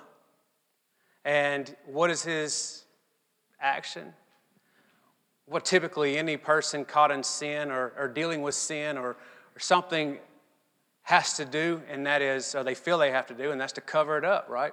And 1.23 1.75
what 1.85 2.09
is 2.09 2.23
his 2.23 2.83
action? 3.59 4.13
What 5.51 5.65
typically 5.65 6.17
any 6.17 6.37
person 6.37 6.85
caught 6.85 7.11
in 7.11 7.21
sin 7.21 7.69
or, 7.69 7.91
or 7.97 8.07
dealing 8.07 8.41
with 8.41 8.55
sin 8.55 8.97
or, 8.97 9.09
or 9.09 9.59
something 9.59 10.17
has 11.03 11.35
to 11.35 11.43
do, 11.43 11.81
and 11.89 12.05
that 12.05 12.21
is, 12.21 12.55
or 12.55 12.63
they 12.63 12.73
feel 12.73 12.97
they 12.97 13.11
have 13.11 13.27
to 13.27 13.33
do, 13.33 13.51
and 13.51 13.59
that's 13.59 13.73
to 13.73 13.81
cover 13.81 14.17
it 14.17 14.23
up, 14.23 14.47
right? 14.49 14.71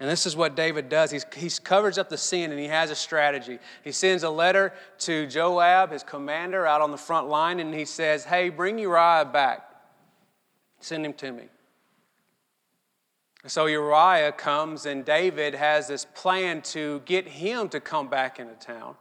And 0.00 0.08
this 0.08 0.24
is 0.24 0.34
what 0.34 0.56
David 0.56 0.88
does. 0.88 1.10
He's, 1.10 1.26
he 1.36 1.50
covers 1.62 1.98
up 1.98 2.08
the 2.08 2.16
sin 2.16 2.50
and 2.50 2.58
he 2.58 2.68
has 2.68 2.90
a 2.90 2.94
strategy. 2.94 3.58
He 3.84 3.92
sends 3.92 4.22
a 4.22 4.30
letter 4.30 4.72
to 5.00 5.26
Joab, 5.26 5.92
his 5.92 6.02
commander, 6.02 6.66
out 6.66 6.80
on 6.80 6.90
the 6.90 6.96
front 6.96 7.28
line, 7.28 7.60
and 7.60 7.74
he 7.74 7.84
says, 7.84 8.24
Hey, 8.24 8.48
bring 8.48 8.78
Uriah 8.78 9.28
back. 9.30 9.68
Send 10.80 11.04
him 11.04 11.12
to 11.14 11.32
me. 11.32 11.44
So 13.46 13.66
Uriah 13.66 14.32
comes, 14.32 14.86
and 14.86 15.04
David 15.04 15.54
has 15.54 15.86
this 15.88 16.06
plan 16.14 16.62
to 16.62 17.02
get 17.04 17.28
him 17.28 17.68
to 17.68 17.78
come 17.78 18.08
back 18.08 18.40
into 18.40 18.54
town 18.54 18.96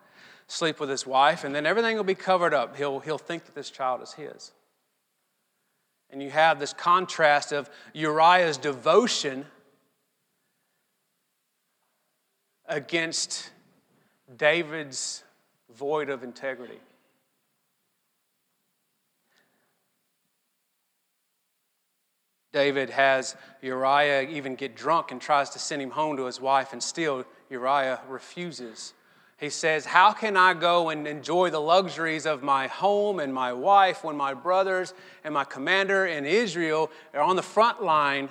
sleep 0.52 0.82
with 0.82 0.90
his 0.90 1.08
wife, 1.08 1.46
and 1.46 1.56
then 1.56 1.66
everything 1.66 1.96
will 1.96 2.04
be 2.04 2.14
covered 2.14 2.54
up. 2.54 2.76
He'll, 2.76 3.00
he'll 3.00 3.18
think 3.18 3.46
that 3.46 3.56
this 3.56 3.70
child 3.70 4.02
is 4.02 4.14
his. 4.14 4.52
And 6.10 6.22
you 6.22 6.30
have 6.30 6.60
this 6.60 6.74
contrast 6.74 7.54
of 7.54 7.70
Uriah's 7.94 8.58
devotion 8.58 9.46
against 12.66 13.50
David's 14.36 15.24
void 15.74 16.10
of 16.10 16.22
integrity. 16.22 16.80
David 22.52 22.90
has 22.90 23.38
Uriah 23.62 24.24
even 24.24 24.56
get 24.56 24.76
drunk 24.76 25.12
and 25.12 25.22
tries 25.22 25.52
to 25.52 25.60
send 25.60 25.82
him 25.82 25.92
home 25.92 26.18
to 26.18 26.26
his 26.26 26.42
wife, 26.42 26.74
and 26.74 26.84
still 26.84 27.24
Uriah 27.50 28.02
refuses 28.10 28.94
he 29.42 29.50
says, 29.50 29.86
How 29.86 30.14
can 30.14 30.38
I 30.38 30.54
go 30.54 30.90
and 30.90 31.08
enjoy 31.08 31.50
the 31.50 31.60
luxuries 31.60 32.28
of 32.28 32.44
my 32.44 32.68
home 32.68 33.20
and 33.20 33.34
my 33.34 33.52
wife 33.52 34.04
when 34.04 34.16
my 34.16 34.36
brothers 34.36 34.94
and 35.24 35.34
my 35.34 35.44
commander 35.44 36.06
in 36.06 36.28
Israel 36.28 36.92
are 37.16 37.22
on 37.22 37.36
the 37.36 37.42
front 37.42 37.84
line? 37.84 38.30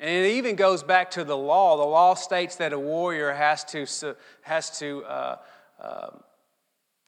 And 0.00 0.10
it 0.10 0.30
even 0.30 0.56
goes 0.56 0.82
back 0.82 1.12
to 1.12 1.22
the 1.22 1.36
law. 1.36 1.76
The 1.76 1.84
law 1.84 2.14
states 2.14 2.56
that 2.56 2.72
a 2.72 2.78
warrior 2.78 3.32
has 3.32 3.64
to, 3.66 4.16
has 4.42 4.78
to 4.80 5.04
uh, 5.04 5.36
uh, 5.80 6.10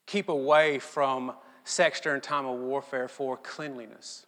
keep 0.07 0.29
away 0.29 0.79
from 0.79 1.33
sex 1.65 2.01
during 2.01 2.21
time 2.21 2.47
of 2.47 2.57
warfare 2.57 3.09
for 3.09 3.37
cleanliness. 3.37 4.27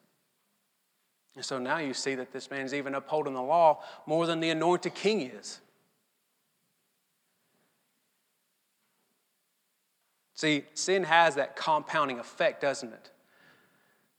And 1.37 1.45
so 1.45 1.61
now 1.61 1.79
you 1.79 1.95
see 1.95 2.17
that 2.17 2.33
this 2.33 2.51
man's 2.51 2.75
even 2.75 2.97
upholding 2.97 3.35
the 3.35 3.43
law 3.43 3.83
more 4.05 4.27
than 4.27 4.41
the 4.41 4.51
anointed 4.51 4.95
king 4.97 5.21
is. 5.21 5.61
See, 10.45 10.63
sin 10.75 11.05
has 11.05 11.37
that 11.37 11.57
compounding 11.57 12.19
effect, 12.19 12.61
doesn't 12.61 12.93
it? 12.93 13.11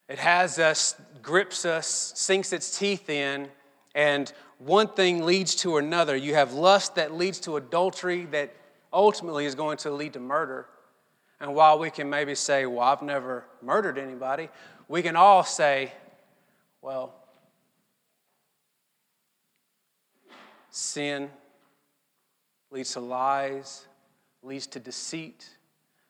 It 0.10 0.18
has 0.18 0.58
us, 0.58 1.00
grips 1.22 1.66
us, 1.66 2.14
sinks 2.16 2.52
its 2.52 2.80
teeth 2.80 3.12
in, 3.12 3.48
and 3.94 4.34
one 4.58 4.88
thing 4.88 5.24
leads 5.24 5.54
to 5.58 5.78
another. 5.78 6.16
You 6.16 6.34
have 6.34 6.54
lust 6.54 6.96
that 6.96 7.14
leads 7.14 7.40
to 7.42 7.58
adultery 7.58 8.26
that 8.32 8.56
ultimately 8.92 9.46
is 9.46 9.54
going 9.54 9.78
to 9.78 9.92
lead 9.92 10.14
to 10.14 10.20
murder. 10.20 10.66
And 11.40 11.54
while 11.54 11.78
we 11.78 11.92
can 11.92 12.10
maybe 12.10 12.34
say, 12.34 12.66
Well, 12.66 12.80
I've 12.80 13.04
never 13.04 13.46
murdered 13.62 14.00
anybody, 14.00 14.50
we 14.88 15.04
can 15.04 15.16
all 15.16 15.44
say, 15.44 15.94
Well, 16.82 17.14
sin 20.72 21.30
leads 22.72 22.94
to 22.94 23.00
lies, 23.00 23.86
leads 24.42 24.66
to 24.66 24.80
deceit, 24.80 25.55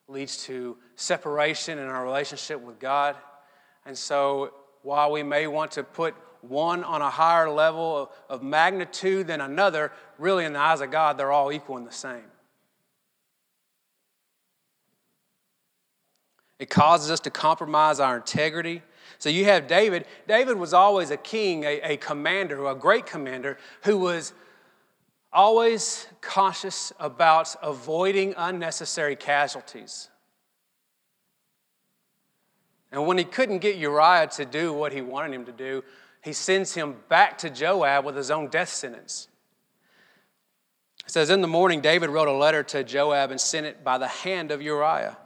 leads 0.07 0.43
to 0.45 0.77
separation 0.95 1.79
in 1.79 1.85
our 1.85 2.03
relationship 2.03 2.62
with 2.62 2.79
God. 2.79 3.15
And 3.85 3.97
so, 3.97 4.53
while 4.83 5.12
we 5.12 5.24
may 5.24 5.47
want 5.47 5.71
to 5.71 5.83
put 5.83 6.15
one 6.41 6.83
on 6.83 7.01
a 7.01 7.09
higher 7.09 7.50
level 7.50 8.12
of, 8.29 8.43
magnitude 8.43 9.25
than 9.27 9.41
another, 9.41 9.91
really, 10.19 10.45
in 10.45 10.53
the 10.53 10.59
eyes 10.59 10.81
of 10.81 10.91
God, 10.91 11.17
they're 11.17 11.31
all 11.31 11.51
equal 11.51 11.77
and 11.77 11.88
the 11.88 11.91
same. 11.91 12.24
It 16.59 16.69
causes 16.69 17.12
us 17.12 17.19
to 17.21 17.29
compromise 17.29 18.00
our 18.00 18.17
integrity. 18.17 18.81
So 19.17 19.29
you 19.29 19.45
have 19.45 19.67
David. 19.67 20.05
David 20.27 20.57
was 20.57 20.74
always 20.74 21.09
a 21.09 21.17
king, 21.17 21.63
a, 21.63 21.81
a 21.81 21.97
commander, 21.97 22.65
a 22.65 22.75
great 22.75 23.05
commander, 23.05 23.57
who 23.83 23.97
was 23.97 24.33
always 25.36 26.08
cautious 26.22 26.94
about 27.00 27.56
avoiding 27.62 28.34
unnecessary 28.38 29.15
casualties. 29.15 30.10
And 32.92 33.06
when 33.06 33.18
he 33.18 33.25
couldn't 33.25 33.60
get 33.60 33.75
Uriah 33.75 34.27
to 34.36 34.46
do 34.46 34.72
what 34.72 34.94
he 34.94 35.01
wanted 35.01 35.34
him 35.34 35.46
to 35.46 35.51
do, 35.51 35.84
he 36.24 36.32
sends 36.34 36.74
him 36.74 36.96
back 37.10 37.38
to 37.39 37.50
Joab 37.50 38.06
with 38.06 38.15
his 38.15 38.32
own 38.32 38.48
death 38.48 38.70
sentence. 38.70 39.27
It 41.06 41.12
says, 41.12 41.30
In 41.30 41.42
the 41.42 41.48
morning, 41.48 41.82
David 41.82 42.10
wrote 42.10 42.30
a 42.30 42.34
letter 42.34 42.63
to 42.63 42.84
Joab 42.84 43.30
and 43.30 43.39
sent 43.39 43.65
it 43.65 43.84
by 43.84 43.98
the 43.98 44.08
hand 44.08 44.50
of 44.50 44.62
Uriah. 44.62 45.18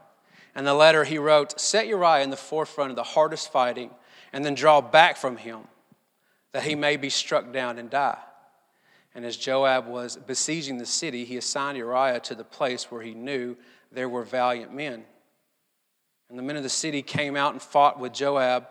And 0.55 0.65
the 0.65 0.73
letter 0.73 1.03
he 1.03 1.19
wrote, 1.19 1.59
Set 1.61 1.87
Uriah 1.87 2.23
in 2.23 2.31
the 2.31 2.35
forefront 2.35 2.89
of 2.89 2.95
the 2.95 3.03
hardest 3.03 3.51
fighting, 3.51 3.91
and 4.33 4.43
then 4.43 4.55
draw 4.55 4.81
back 4.81 5.15
from 5.15 5.37
him, 5.37 5.61
that 6.51 6.63
he 6.63 6.75
may 6.75 6.97
be 6.97 7.09
struck 7.09 7.53
down 7.53 7.77
and 7.77 7.89
die. 7.89 8.17
And 9.15 9.25
as 9.25 9.37
Joab 9.37 9.87
was 9.87 10.17
besieging 10.17 10.77
the 10.77 10.85
city, 10.85 11.25
he 11.25 11.37
assigned 11.37 11.77
Uriah 11.77 12.19
to 12.21 12.35
the 12.35 12.43
place 12.43 12.91
where 12.91 13.01
he 13.01 13.13
knew 13.13 13.57
there 13.91 14.09
were 14.09 14.23
valiant 14.23 14.73
men. 14.73 15.03
And 16.29 16.37
the 16.37 16.43
men 16.43 16.57
of 16.57 16.63
the 16.63 16.69
city 16.69 17.01
came 17.01 17.35
out 17.35 17.53
and 17.53 17.61
fought 17.61 17.99
with 17.99 18.13
Joab. 18.13 18.67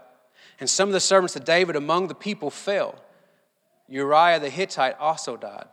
And 0.61 0.71
some 0.71 0.89
of 0.89 0.93
the 0.93 1.01
servants 1.01 1.35
of 1.35 1.45
David 1.45 1.75
among 1.75 2.07
the 2.07 2.15
people 2.15 2.51
fell. 2.51 3.03
Uriah 3.89 4.39
the 4.39 4.51
Hittite 4.51 4.99
also 4.99 5.37
died. 5.37 5.67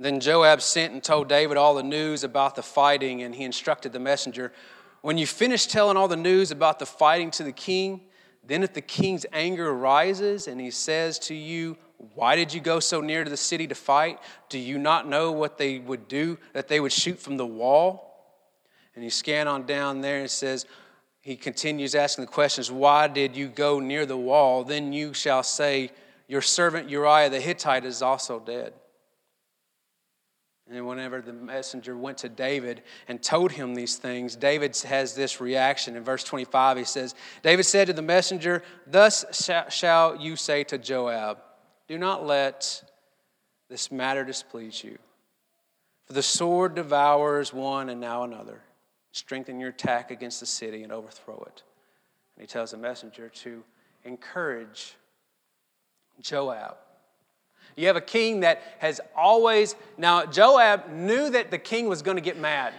Then 0.00 0.18
Joab 0.18 0.62
sent 0.62 0.94
and 0.94 1.02
told 1.02 1.28
David 1.28 1.58
all 1.58 1.74
the 1.74 1.82
news 1.82 2.24
about 2.24 2.56
the 2.56 2.62
fighting, 2.62 3.22
and 3.22 3.34
he 3.34 3.44
instructed 3.44 3.92
the 3.92 4.00
messenger 4.00 4.52
When 5.02 5.16
you 5.16 5.26
finish 5.26 5.66
telling 5.66 5.96
all 5.96 6.08
the 6.08 6.16
news 6.16 6.50
about 6.50 6.78
the 6.78 6.86
fighting 6.86 7.30
to 7.32 7.42
the 7.42 7.52
king, 7.52 8.02
then 8.46 8.62
if 8.62 8.74
the 8.74 8.82
king's 8.82 9.24
anger 9.32 9.72
rises 9.72 10.46
and 10.46 10.60
he 10.60 10.70
says 10.70 11.18
to 11.20 11.34
you, 11.34 11.76
Why 12.14 12.34
did 12.36 12.54
you 12.54 12.60
go 12.60 12.80
so 12.80 13.00
near 13.00 13.24
to 13.24 13.30
the 13.30 13.36
city 13.36 13.66
to 13.66 13.74
fight? 13.74 14.18
Do 14.48 14.58
you 14.58 14.78
not 14.78 15.06
know 15.06 15.32
what 15.32 15.58
they 15.58 15.78
would 15.78 16.08
do, 16.08 16.38
that 16.54 16.68
they 16.68 16.80
would 16.80 16.92
shoot 16.92 17.18
from 17.18 17.36
the 17.36 17.46
wall? 17.46 18.06
And 18.94 19.04
you 19.04 19.10
scan 19.10 19.46
on 19.46 19.66
down 19.66 20.00
there 20.00 20.20
and 20.20 20.30
says, 20.30 20.66
he 21.20 21.36
continues 21.36 21.94
asking 21.94 22.24
the 22.24 22.30
questions, 22.30 22.70
Why 22.70 23.06
did 23.06 23.36
you 23.36 23.48
go 23.48 23.78
near 23.78 24.06
the 24.06 24.16
wall? 24.16 24.64
Then 24.64 24.92
you 24.92 25.12
shall 25.12 25.42
say, 25.42 25.90
Your 26.28 26.40
servant 26.40 26.88
Uriah 26.88 27.28
the 27.28 27.40
Hittite 27.40 27.84
is 27.84 28.00
also 28.00 28.40
dead. 28.40 28.72
And 30.70 30.86
whenever 30.86 31.20
the 31.20 31.32
messenger 31.32 31.96
went 31.96 32.18
to 32.18 32.28
David 32.28 32.82
and 33.08 33.20
told 33.20 33.50
him 33.52 33.74
these 33.74 33.96
things, 33.96 34.36
David 34.36 34.76
has 34.86 35.14
this 35.14 35.40
reaction. 35.40 35.96
In 35.96 36.04
verse 36.04 36.22
25, 36.22 36.78
he 36.78 36.84
says, 36.84 37.16
David 37.42 37.64
said 37.64 37.88
to 37.88 37.92
the 37.92 38.02
messenger, 38.02 38.62
Thus 38.86 39.24
shall 39.68 40.16
you 40.16 40.36
say 40.36 40.62
to 40.64 40.78
Joab, 40.78 41.38
Do 41.90 41.98
not 41.98 42.24
let 42.24 42.82
this 43.68 43.90
matter 43.90 44.24
displease 44.24 44.82
you. 44.82 44.96
For 46.06 46.12
the 46.12 46.22
sword 46.22 46.74
devours 46.74 47.52
one 47.52 47.88
and 47.88 48.00
now 48.00 48.22
another. 48.22 48.62
Strengthen 49.12 49.58
your 49.58 49.70
attack 49.70 50.10
against 50.10 50.38
the 50.40 50.46
city 50.46 50.84
and 50.84 50.92
overthrow 50.92 51.42
it. 51.46 51.62
And 52.36 52.42
he 52.42 52.46
tells 52.46 52.70
the 52.70 52.78
messenger 52.78 53.28
to 53.28 53.64
encourage 54.04 54.94
Joab 56.22 56.76
you 57.76 57.86
have 57.86 57.96
a 57.96 58.00
king 58.00 58.40
that 58.40 58.62
has 58.78 59.00
always, 59.16 59.74
now 59.96 60.26
Joab 60.26 60.90
knew 60.90 61.30
that 61.30 61.50
the 61.50 61.58
king 61.58 61.88
was 61.88 62.02
going 62.02 62.16
to 62.16 62.22
get 62.22 62.38
mad. 62.38 62.74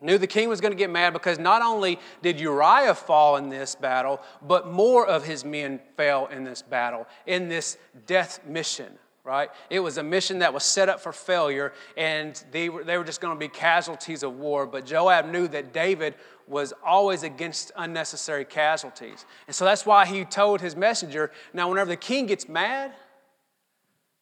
Knew 0.00 0.18
the 0.18 0.26
king 0.26 0.48
was 0.48 0.60
going 0.60 0.72
to 0.72 0.78
get 0.78 0.90
mad 0.90 1.14
because 1.14 1.38
not 1.38 1.62
only 1.62 1.98
did 2.20 2.38
Uriah 2.38 2.94
fall 2.94 3.36
in 3.36 3.48
this 3.48 3.74
battle, 3.74 4.20
but 4.42 4.70
more 4.70 5.06
of 5.06 5.24
his 5.24 5.44
men 5.44 5.80
fell 5.96 6.26
in 6.26 6.44
this 6.44 6.60
battle, 6.60 7.06
in 7.26 7.48
this 7.48 7.78
death 8.06 8.44
mission, 8.46 8.92
right? 9.24 9.48
It 9.70 9.80
was 9.80 9.96
a 9.96 10.02
mission 10.02 10.40
that 10.40 10.52
was 10.52 10.64
set 10.64 10.90
up 10.90 11.00
for 11.00 11.12
failure, 11.12 11.72
and 11.96 12.42
they 12.50 12.68
were, 12.68 12.84
they 12.84 12.98
were 12.98 13.04
just 13.04 13.22
going 13.22 13.34
to 13.34 13.40
be 13.40 13.48
casualties 13.48 14.22
of 14.22 14.38
war. 14.38 14.66
But 14.66 14.84
Joab 14.84 15.26
knew 15.26 15.48
that 15.48 15.72
David 15.72 16.14
was 16.46 16.74
always 16.84 17.22
against 17.22 17.72
unnecessary 17.74 18.44
casualties. 18.44 19.24
And 19.46 19.56
so 19.56 19.64
that's 19.64 19.86
why 19.86 20.04
he 20.04 20.26
told 20.26 20.60
his 20.60 20.76
messenger 20.76 21.32
now, 21.54 21.70
whenever 21.70 21.88
the 21.88 21.96
king 21.96 22.26
gets 22.26 22.50
mad, 22.50 22.92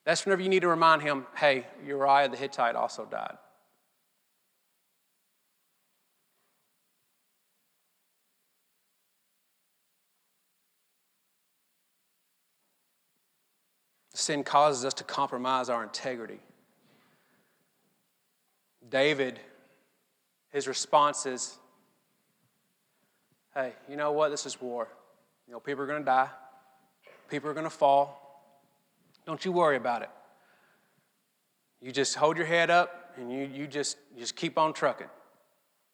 that's 0.04 0.24
whenever 0.24 0.42
you 0.42 0.48
need 0.48 0.60
to 0.60 0.68
remind 0.68 1.02
him 1.02 1.26
hey, 1.36 1.66
Uriah 1.84 2.28
the 2.28 2.36
Hittite 2.36 2.76
also 2.76 3.06
died. 3.06 3.38
Sin 14.14 14.44
causes 14.44 14.84
us 14.84 14.94
to 14.94 15.04
compromise 15.04 15.68
our 15.68 15.82
integrity. 15.82 16.38
David, 18.88 19.40
his 20.50 20.68
response 20.68 21.26
is, 21.26 21.58
hey, 23.54 23.72
you 23.88 23.96
know 23.96 24.12
what? 24.12 24.30
This 24.30 24.46
is 24.46 24.60
war. 24.60 24.86
You 25.48 25.52
know, 25.52 25.60
people 25.60 25.82
are 25.82 25.86
going 25.86 26.00
to 26.00 26.04
die, 26.04 26.28
people 27.28 27.50
are 27.50 27.54
going 27.54 27.64
to 27.64 27.70
fall. 27.70 28.20
Don't 29.26 29.44
you 29.44 29.50
worry 29.50 29.76
about 29.76 30.02
it. 30.02 30.10
You 31.80 31.90
just 31.90 32.14
hold 32.14 32.36
your 32.36 32.46
head 32.46 32.70
up 32.70 33.14
and 33.16 33.32
you, 33.32 33.50
you 33.52 33.66
just, 33.66 33.96
you 34.14 34.20
just 34.20 34.36
keep 34.36 34.58
on 34.58 34.72
trucking. 34.72 35.08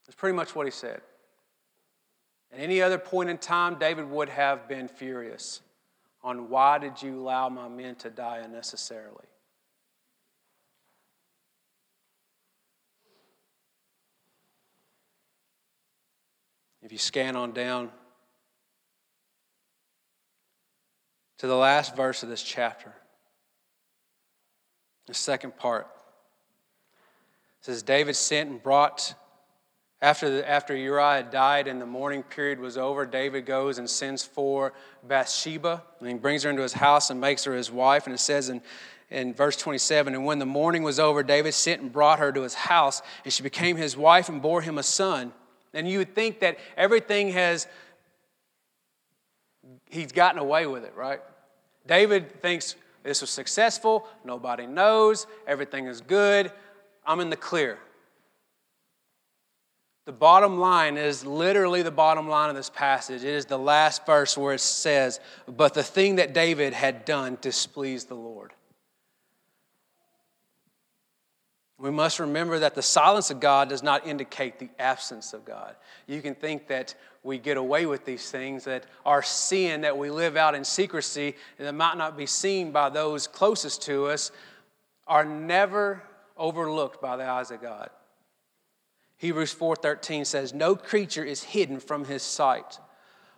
That's 0.06 0.16
pretty 0.16 0.36
much 0.36 0.54
what 0.54 0.66
he 0.66 0.70
said. 0.70 1.00
At 2.52 2.58
any 2.58 2.82
other 2.82 2.98
point 2.98 3.30
in 3.30 3.38
time, 3.38 3.76
David 3.78 4.10
would 4.10 4.28
have 4.28 4.68
been 4.68 4.88
furious 4.88 5.62
on 6.22 6.48
why 6.48 6.78
did 6.78 7.02
you 7.02 7.20
allow 7.20 7.48
my 7.48 7.68
men 7.68 7.94
to 7.96 8.10
die 8.10 8.38
unnecessarily? 8.38 9.24
If 16.82 16.92
you 16.92 16.98
scan 16.98 17.36
on 17.36 17.52
down 17.52 17.90
to 21.38 21.46
the 21.46 21.56
last 21.56 21.94
verse 21.94 22.22
of 22.22 22.28
this 22.28 22.42
chapter, 22.42 22.92
the 25.06 25.14
second 25.14 25.56
part 25.56 25.86
it 27.60 27.66
says 27.66 27.82
David 27.82 28.16
sent 28.16 28.48
and 28.48 28.62
brought 28.62 29.14
after, 30.02 30.30
the, 30.30 30.48
after 30.48 30.74
Uriah 30.74 31.26
died 31.30 31.68
and 31.68 31.80
the 31.80 31.86
mourning 31.86 32.22
period 32.22 32.58
was 32.58 32.78
over, 32.78 33.04
David 33.04 33.44
goes 33.44 33.78
and 33.78 33.88
sends 33.88 34.24
for 34.24 34.72
Bathsheba 35.06 35.82
and 35.98 36.08
he 36.08 36.14
brings 36.14 36.42
her 36.44 36.50
into 36.50 36.62
his 36.62 36.72
house 36.72 37.10
and 37.10 37.20
makes 37.20 37.44
her 37.44 37.54
his 37.54 37.70
wife. 37.70 38.06
And 38.06 38.14
it 38.14 38.18
says 38.18 38.48
in, 38.48 38.62
in 39.10 39.34
verse 39.34 39.56
27 39.56 40.14
And 40.14 40.24
when 40.24 40.38
the 40.38 40.46
mourning 40.46 40.82
was 40.82 40.98
over, 40.98 41.22
David 41.22 41.52
sent 41.52 41.82
and 41.82 41.92
brought 41.92 42.18
her 42.18 42.32
to 42.32 42.42
his 42.42 42.54
house, 42.54 43.02
and 43.24 43.32
she 43.32 43.42
became 43.42 43.76
his 43.76 43.94
wife 43.96 44.30
and 44.30 44.40
bore 44.40 44.62
him 44.62 44.78
a 44.78 44.82
son. 44.82 45.32
And 45.74 45.86
you 45.86 45.98
would 45.98 46.14
think 46.14 46.40
that 46.40 46.58
everything 46.76 47.28
has, 47.32 47.66
he's 49.90 50.12
gotten 50.12 50.40
away 50.40 50.66
with 50.66 50.84
it, 50.84 50.94
right? 50.96 51.20
David 51.86 52.40
thinks, 52.40 52.74
this 53.02 53.20
was 53.20 53.30
successful. 53.30 54.06
Nobody 54.24 54.66
knows. 54.66 55.26
Everything 55.46 55.86
is 55.86 56.00
good. 56.00 56.50
I'm 57.06 57.20
in 57.20 57.30
the 57.30 57.36
clear. 57.36 57.78
The 60.06 60.12
bottom 60.12 60.58
line 60.58 60.96
is 60.96 61.24
literally 61.24 61.82
the 61.82 61.90
bottom 61.90 62.28
line 62.28 62.50
of 62.50 62.56
this 62.56 62.70
passage. 62.70 63.22
It 63.22 63.34
is 63.34 63.46
the 63.46 63.58
last 63.58 64.06
verse 64.06 64.36
where 64.36 64.54
it 64.54 64.60
says, 64.60 65.20
But 65.46 65.74
the 65.74 65.82
thing 65.82 66.16
that 66.16 66.32
David 66.32 66.72
had 66.72 67.04
done 67.04 67.38
displeased 67.40 68.08
the 68.08 68.14
Lord. 68.14 68.52
We 71.78 71.90
must 71.90 72.18
remember 72.20 72.58
that 72.58 72.74
the 72.74 72.82
silence 72.82 73.30
of 73.30 73.40
God 73.40 73.70
does 73.70 73.82
not 73.82 74.06
indicate 74.06 74.58
the 74.58 74.68
absence 74.78 75.32
of 75.32 75.46
God. 75.46 75.76
You 76.06 76.20
can 76.20 76.34
think 76.34 76.66
that 76.66 76.94
we 77.22 77.38
get 77.38 77.56
away 77.56 77.86
with 77.86 78.04
these 78.04 78.30
things, 78.30 78.64
that 78.64 78.84
our 79.06 79.22
sin 79.22 79.80
that 79.82 79.96
we 79.96 80.10
live 80.10 80.36
out 80.36 80.54
in 80.54 80.62
secrecy 80.64 81.34
and 81.58 81.66
that 81.66 81.74
might 81.74 81.96
not 81.96 82.18
be 82.18 82.26
seen 82.26 82.70
by 82.70 82.90
those 82.90 83.26
closest 83.26 83.82
to 83.82 84.06
us 84.06 84.30
are 85.06 85.24
never 85.24 86.02
overlooked 86.36 87.00
by 87.00 87.16
the 87.16 87.24
eyes 87.24 87.50
of 87.50 87.62
God. 87.62 87.90
Hebrews 89.20 89.52
4:13 89.52 90.24
says, 90.24 90.54
"No 90.54 90.74
creature 90.74 91.22
is 91.22 91.42
hidden 91.42 91.78
from 91.78 92.06
his 92.06 92.22
sight, 92.22 92.80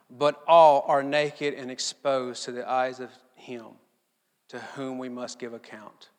but 0.09 0.41
all 0.47 0.83
are 0.83 1.03
naked 1.03 1.55
and 1.55 1.73
exposed 1.73 2.45
to 2.45 2.53
the 2.53 2.69
eyes 2.69 3.01
of 3.01 3.11
him 3.35 3.81
to 4.47 4.61
whom 4.61 5.01
we 5.01 5.09
must 5.09 5.41
give 5.41 5.53
account." 5.53 6.11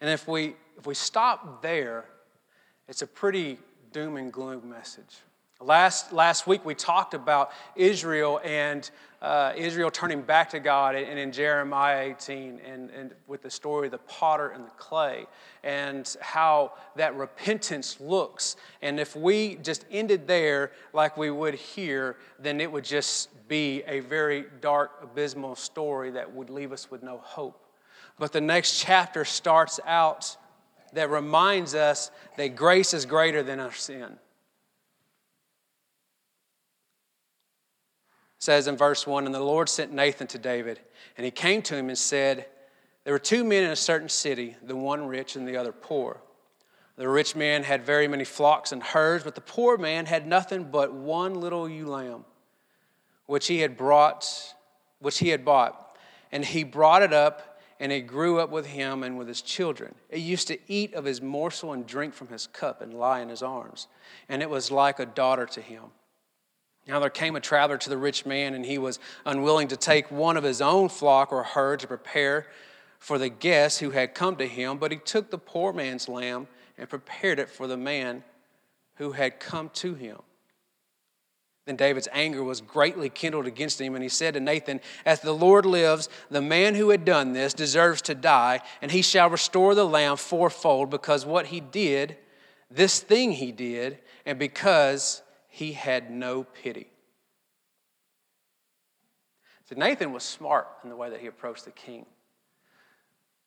And 0.00 0.08
if 0.08 0.28
we 0.28 0.56
if 0.76 0.86
we 0.86 0.94
stop 0.94 1.60
there, 1.60 2.08
it's 2.86 3.02
a 3.02 3.06
pretty 3.08 3.58
doom 3.90 4.16
and 4.16 4.32
gloom 4.32 4.70
message. 4.70 5.18
Last, 5.60 6.12
last 6.12 6.46
week 6.46 6.64
we 6.64 6.76
talked 6.76 7.14
about 7.14 7.50
Israel 7.74 8.40
and 8.44 8.88
uh, 9.20 9.54
Israel 9.56 9.90
turning 9.90 10.22
back 10.22 10.50
to 10.50 10.60
God 10.60 10.94
and 10.94 11.18
in 11.18 11.32
Jeremiah 11.32 12.10
18 12.10 12.60
and, 12.64 12.90
and 12.90 13.12
with 13.26 13.42
the 13.42 13.50
story 13.50 13.88
of 13.88 13.90
the 13.90 13.98
potter 13.98 14.50
and 14.50 14.64
the 14.64 14.70
clay 14.78 15.26
and 15.64 16.16
how 16.20 16.74
that 16.94 17.16
repentance 17.16 18.00
looks. 18.00 18.54
And 18.82 19.00
if 19.00 19.16
we 19.16 19.56
just 19.56 19.84
ended 19.90 20.28
there 20.28 20.70
like 20.92 21.16
we 21.16 21.28
would 21.28 21.54
here, 21.54 22.18
then 22.38 22.60
it 22.60 22.70
would 22.70 22.84
just 22.84 23.28
be 23.48 23.82
a 23.88 23.98
very 23.98 24.44
dark, 24.60 24.92
abysmal 25.02 25.56
story 25.56 26.12
that 26.12 26.32
would 26.32 26.50
leave 26.50 26.70
us 26.70 26.88
with 26.88 27.02
no 27.02 27.18
hope. 27.18 27.66
But 28.16 28.32
the 28.32 28.40
next 28.40 28.78
chapter 28.78 29.24
starts 29.24 29.80
out 29.84 30.36
that 30.92 31.10
reminds 31.10 31.74
us 31.74 32.12
that 32.36 32.54
grace 32.54 32.94
is 32.94 33.06
greater 33.06 33.42
than 33.42 33.58
our 33.58 33.72
sin. 33.72 34.18
Says 38.38 38.68
in 38.68 38.76
verse 38.76 39.06
1 39.06 39.26
And 39.26 39.34
the 39.34 39.40
Lord 39.40 39.68
sent 39.68 39.92
Nathan 39.92 40.26
to 40.28 40.38
David, 40.38 40.80
and 41.16 41.24
he 41.24 41.30
came 41.30 41.62
to 41.62 41.76
him 41.76 41.88
and 41.88 41.98
said, 41.98 42.46
There 43.04 43.12
were 43.12 43.18
two 43.18 43.44
men 43.44 43.64
in 43.64 43.70
a 43.70 43.76
certain 43.76 44.08
city, 44.08 44.56
the 44.62 44.76
one 44.76 45.06
rich 45.06 45.36
and 45.36 45.46
the 45.46 45.56
other 45.56 45.72
poor. 45.72 46.20
The 46.96 47.08
rich 47.08 47.36
man 47.36 47.62
had 47.62 47.84
very 47.84 48.08
many 48.08 48.24
flocks 48.24 48.72
and 48.72 48.82
herds, 48.82 49.22
but 49.22 49.36
the 49.36 49.40
poor 49.40 49.78
man 49.78 50.06
had 50.06 50.26
nothing 50.26 50.64
but 50.64 50.92
one 50.92 51.34
little 51.34 51.68
ewe 51.68 51.86
lamb, 51.86 52.24
which 53.26 53.46
he 53.46 53.60
had 53.60 53.76
brought, 53.76 54.26
which 54.98 55.18
he 55.18 55.28
had 55.28 55.44
bought. 55.44 55.96
And 56.32 56.44
he 56.44 56.64
brought 56.64 57.02
it 57.02 57.12
up, 57.12 57.60
and 57.78 57.92
it 57.92 58.02
grew 58.02 58.40
up 58.40 58.50
with 58.50 58.66
him 58.66 59.04
and 59.04 59.16
with 59.16 59.28
his 59.28 59.42
children. 59.42 59.94
It 60.10 60.18
used 60.18 60.48
to 60.48 60.58
eat 60.66 60.92
of 60.94 61.04
his 61.04 61.22
morsel 61.22 61.72
and 61.72 61.86
drink 61.86 62.14
from 62.14 62.28
his 62.28 62.48
cup 62.48 62.82
and 62.82 62.92
lie 62.92 63.20
in 63.20 63.28
his 63.28 63.42
arms, 63.42 63.86
and 64.28 64.42
it 64.42 64.50
was 64.50 64.72
like 64.72 64.98
a 64.98 65.06
daughter 65.06 65.46
to 65.46 65.60
him. 65.60 65.84
Now 66.88 67.00
there 67.00 67.10
came 67.10 67.36
a 67.36 67.40
traveler 67.40 67.76
to 67.76 67.90
the 67.90 67.98
rich 67.98 68.24
man, 68.24 68.54
and 68.54 68.64
he 68.64 68.78
was 68.78 68.98
unwilling 69.26 69.68
to 69.68 69.76
take 69.76 70.10
one 70.10 70.38
of 70.38 70.42
his 70.42 70.62
own 70.62 70.88
flock 70.88 71.30
or 71.32 71.42
herd 71.42 71.80
to 71.80 71.86
prepare 71.86 72.46
for 72.98 73.18
the 73.18 73.28
guests 73.28 73.78
who 73.78 73.90
had 73.90 74.14
come 74.14 74.36
to 74.36 74.46
him, 74.48 74.78
but 74.78 74.90
he 74.90 74.96
took 74.96 75.30
the 75.30 75.38
poor 75.38 75.74
man's 75.74 76.08
lamb 76.08 76.48
and 76.78 76.88
prepared 76.88 77.38
it 77.38 77.50
for 77.50 77.66
the 77.66 77.76
man 77.76 78.24
who 78.96 79.12
had 79.12 79.38
come 79.38 79.68
to 79.74 79.94
him. 79.94 80.16
Then 81.66 81.76
David's 81.76 82.08
anger 82.12 82.42
was 82.42 82.62
greatly 82.62 83.10
kindled 83.10 83.46
against 83.46 83.78
him, 83.78 83.94
and 83.94 84.02
he 84.02 84.08
said 84.08 84.32
to 84.34 84.40
Nathan, 84.40 84.80
As 85.04 85.20
the 85.20 85.34
Lord 85.34 85.66
lives, 85.66 86.08
the 86.30 86.40
man 86.40 86.74
who 86.74 86.88
had 86.88 87.04
done 87.04 87.34
this 87.34 87.52
deserves 87.52 88.00
to 88.02 88.14
die, 88.14 88.62
and 88.80 88.90
he 88.90 89.02
shall 89.02 89.28
restore 89.28 89.74
the 89.74 89.84
lamb 89.84 90.16
fourfold, 90.16 90.88
because 90.88 91.26
what 91.26 91.48
he 91.48 91.60
did, 91.60 92.16
this 92.70 93.00
thing 93.00 93.32
he 93.32 93.52
did, 93.52 93.98
and 94.24 94.38
because 94.38 95.22
he 95.58 95.72
had 95.72 96.08
no 96.08 96.44
pity. 96.44 96.86
So 99.68 99.74
Nathan 99.74 100.12
was 100.12 100.22
smart 100.22 100.68
in 100.84 100.88
the 100.88 100.94
way 100.94 101.10
that 101.10 101.18
he 101.18 101.26
approached 101.26 101.64
the 101.64 101.72
king. 101.72 102.06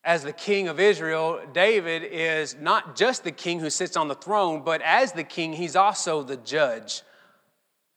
As 0.04 0.22
the 0.22 0.34
king 0.34 0.68
of 0.68 0.78
Israel, 0.78 1.40
David 1.54 2.04
is 2.04 2.58
not 2.60 2.98
just 2.98 3.24
the 3.24 3.32
king 3.32 3.62
who 3.62 3.70
sits 3.70 3.96
on 3.96 4.10
the 4.10 4.16
throne, 4.16 4.62
but 4.62 4.82
as 4.82 5.14
the 5.14 5.24
king, 5.24 5.54
he's 5.54 5.78
also 5.78 6.22
the 6.22 6.36
judge, 6.36 7.04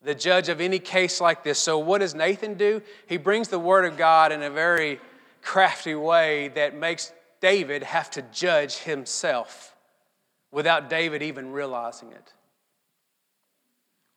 the 0.00 0.14
judge 0.14 0.48
of 0.48 0.60
any 0.60 0.78
case 0.78 1.20
like 1.20 1.42
this. 1.42 1.58
So, 1.58 1.76
what 1.78 1.98
does 1.98 2.14
Nathan 2.14 2.54
do? 2.54 2.82
He 3.08 3.16
brings 3.16 3.48
the 3.48 3.58
word 3.58 3.84
of 3.84 3.96
God 3.96 4.30
in 4.30 4.44
a 4.44 4.50
very 4.50 5.00
crafty 5.42 5.96
way 5.96 6.48
that 6.54 6.76
makes 6.76 7.12
David 7.40 7.82
have 7.82 8.12
to 8.12 8.22
judge 8.30 8.76
himself 8.76 9.74
without 10.52 10.88
David 10.88 11.20
even 11.20 11.50
realizing 11.50 12.12
it. 12.12 12.32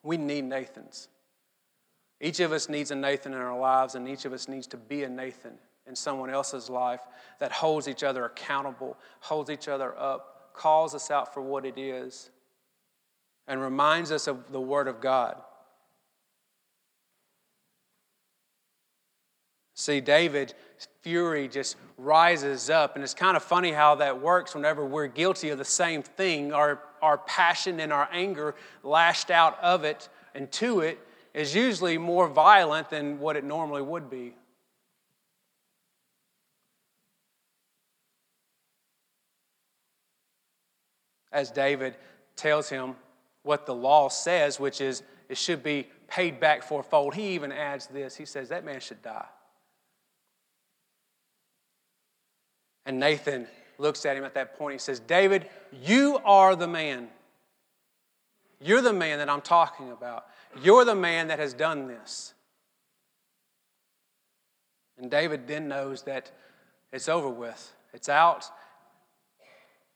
We 0.07 0.15
need 0.15 0.45
Nathans. 0.45 1.09
Each 2.21 2.39
of 2.39 2.53
us 2.53 2.69
needs 2.69 2.91
a 2.91 2.95
Nathan 2.95 3.33
in 3.33 3.39
our 3.39 3.59
lives, 3.59 3.95
and 3.95 4.07
each 4.07 4.23
of 4.23 4.31
us 4.31 4.47
needs 4.47 4.65
to 4.67 4.77
be 4.77 5.03
a 5.03 5.09
Nathan 5.09 5.55
in 5.85 5.97
someone 5.97 6.29
else's 6.29 6.69
life 6.69 7.01
that 7.39 7.51
holds 7.51 7.89
each 7.89 8.03
other 8.03 8.23
accountable, 8.23 8.97
holds 9.19 9.49
each 9.49 9.67
other 9.67 9.93
up, 9.99 10.53
calls 10.53 10.95
us 10.95 11.11
out 11.11 11.33
for 11.33 11.41
what 11.41 11.65
it 11.65 11.77
is, 11.77 12.29
and 13.49 13.59
reminds 13.59 14.13
us 14.13 14.27
of 14.27 14.49
the 14.53 14.61
Word 14.61 14.87
of 14.87 15.01
God. 15.01 15.35
See, 19.75 19.99
David's 19.99 20.53
fury 21.01 21.49
just 21.49 21.75
rises 21.97 22.69
up, 22.69 22.95
and 22.95 23.03
it's 23.03 23.13
kind 23.13 23.35
of 23.35 23.43
funny 23.43 23.73
how 23.73 23.95
that 23.95 24.21
works 24.21 24.55
whenever 24.55 24.85
we're 24.85 25.07
guilty 25.07 25.49
of 25.49 25.57
the 25.57 25.65
same 25.65 26.01
thing. 26.01 26.53
Our 26.53 26.79
our 27.01 27.17
passion 27.17 27.79
and 27.79 27.93
our 27.93 28.09
anger 28.11 28.55
lashed 28.83 29.31
out 29.31 29.61
of 29.61 29.83
it 29.83 30.09
and 30.33 30.51
to 30.53 30.81
it 30.81 30.99
is 31.33 31.53
usually 31.53 31.97
more 31.97 32.27
violent 32.27 32.89
than 32.89 33.19
what 33.19 33.35
it 33.35 33.43
normally 33.43 33.81
would 33.81 34.09
be. 34.09 34.33
As 41.31 41.51
David 41.51 41.95
tells 42.35 42.69
him 42.69 42.95
what 43.43 43.65
the 43.65 43.75
law 43.75 44.09
says, 44.09 44.59
which 44.59 44.81
is 44.81 45.03
it 45.29 45.37
should 45.37 45.61
be 45.61 45.87
paid 46.07 46.39
back 46.39 46.63
fourfold, 46.63 47.13
he 47.13 47.29
even 47.29 47.51
adds 47.51 47.87
this. 47.87 48.15
He 48.15 48.25
says, 48.25 48.49
That 48.49 48.63
man 48.63 48.79
should 48.79 49.01
die. 49.01 49.27
And 52.85 52.99
Nathan 52.99 53.47
looks 53.77 54.05
at 54.05 54.17
him 54.17 54.23
at 54.23 54.33
that 54.33 54.57
point. 54.57 54.73
He 54.73 54.79
says, 54.79 54.99
David, 54.99 55.47
you 55.83 56.19
are 56.25 56.55
the 56.55 56.67
man. 56.67 57.09
You're 58.59 58.81
the 58.81 58.93
man 58.93 59.19
that 59.19 59.29
I'm 59.29 59.41
talking 59.41 59.91
about. 59.91 60.25
You're 60.61 60.85
the 60.85 60.95
man 60.95 61.27
that 61.27 61.39
has 61.39 61.53
done 61.53 61.87
this. 61.87 62.33
And 64.97 65.11
David 65.11 65.47
then 65.47 65.67
knows 65.67 66.03
that 66.03 66.31
it's 66.91 67.07
over 67.07 67.29
with, 67.29 67.73
it's 67.93 68.09
out. 68.09 68.45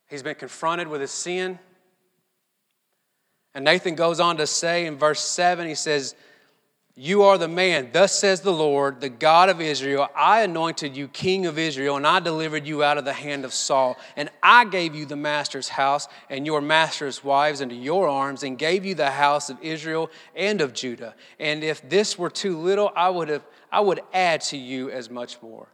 He's 0.07 0.21
been 0.21 0.35
confronted 0.35 0.87
with 0.87 1.01
his 1.01 1.11
sin. 1.11 1.57
And 3.53 3.65
Nathan 3.65 3.95
goes 3.95 4.19
on 4.19 4.37
to 4.37 4.47
say 4.47 4.85
in 4.85 4.97
verse 4.97 5.21
7, 5.21 5.67
he 5.67 5.75
says, 5.75 6.15
you 7.03 7.23
are 7.23 7.39
the 7.39 7.47
man. 7.47 7.89
Thus 7.91 8.13
says 8.13 8.41
the 8.41 8.53
Lord, 8.53 9.01
the 9.01 9.09
God 9.09 9.49
of 9.49 9.59
Israel. 9.59 10.07
I 10.15 10.41
anointed 10.41 10.95
you 10.95 11.07
king 11.07 11.47
of 11.47 11.57
Israel, 11.57 11.97
and 11.97 12.05
I 12.05 12.19
delivered 12.19 12.67
you 12.67 12.83
out 12.83 12.99
of 12.99 13.05
the 13.05 13.13
hand 13.13 13.43
of 13.43 13.55
Saul. 13.55 13.97
And 14.15 14.29
I 14.43 14.65
gave 14.65 14.93
you 14.93 15.07
the 15.07 15.15
master's 15.15 15.67
house 15.67 16.07
and 16.29 16.45
your 16.45 16.61
master's 16.61 17.23
wives 17.23 17.59
into 17.59 17.73
your 17.73 18.07
arms, 18.07 18.43
and 18.43 18.55
gave 18.55 18.85
you 18.85 18.93
the 18.93 19.09
house 19.09 19.49
of 19.49 19.57
Israel 19.63 20.11
and 20.35 20.61
of 20.61 20.73
Judah. 20.73 21.15
And 21.39 21.63
if 21.63 21.89
this 21.89 22.19
were 22.19 22.29
too 22.29 22.55
little, 22.55 22.91
I 22.95 23.09
would, 23.09 23.29
have, 23.29 23.47
I 23.71 23.79
would 23.79 24.01
add 24.13 24.41
to 24.41 24.57
you 24.57 24.91
as 24.91 25.09
much 25.09 25.41
more. 25.41 25.69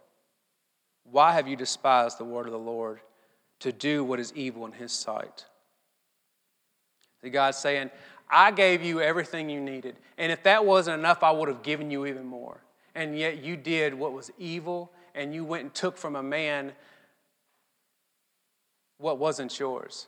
Why 1.04 1.34
have 1.34 1.46
you 1.46 1.58
despised 1.58 2.20
the 2.20 2.24
word 2.24 2.46
of 2.46 2.54
the 2.54 2.58
Lord 2.58 3.02
to 3.60 3.74
do 3.74 4.02
what 4.02 4.22
is 4.22 4.32
evil 4.34 4.66
in 4.66 4.72
his 4.72 4.94
sight? 4.94 5.44
The 7.22 7.30
God's 7.30 7.58
saying, 7.58 7.90
I 8.30 8.52
gave 8.52 8.84
you 8.84 9.02
everything 9.02 9.50
you 9.50 9.62
needed. 9.62 9.96
And 10.18 10.32
if 10.32 10.44
that 10.44 10.66
wasn't 10.66 11.00
enough, 11.00 11.24
I 11.24 11.32
would 11.32 11.48
have 11.48 11.64
given 11.64 11.92
you 11.92 12.06
even 12.06 12.26
more. 12.26 12.58
And 12.96 13.18
yet 13.18 13.44
you 13.44 13.56
did 13.56 13.94
what 13.94 14.14
was 14.14 14.32
evil, 14.38 14.92
and 15.16 15.34
you 15.34 15.46
went 15.46 15.64
and 15.64 15.74
took 15.74 15.98
from 15.98 16.16
a 16.16 16.24
man 16.24 16.74
what 18.98 19.18
wasn't 19.18 19.58
yours. 19.60 20.08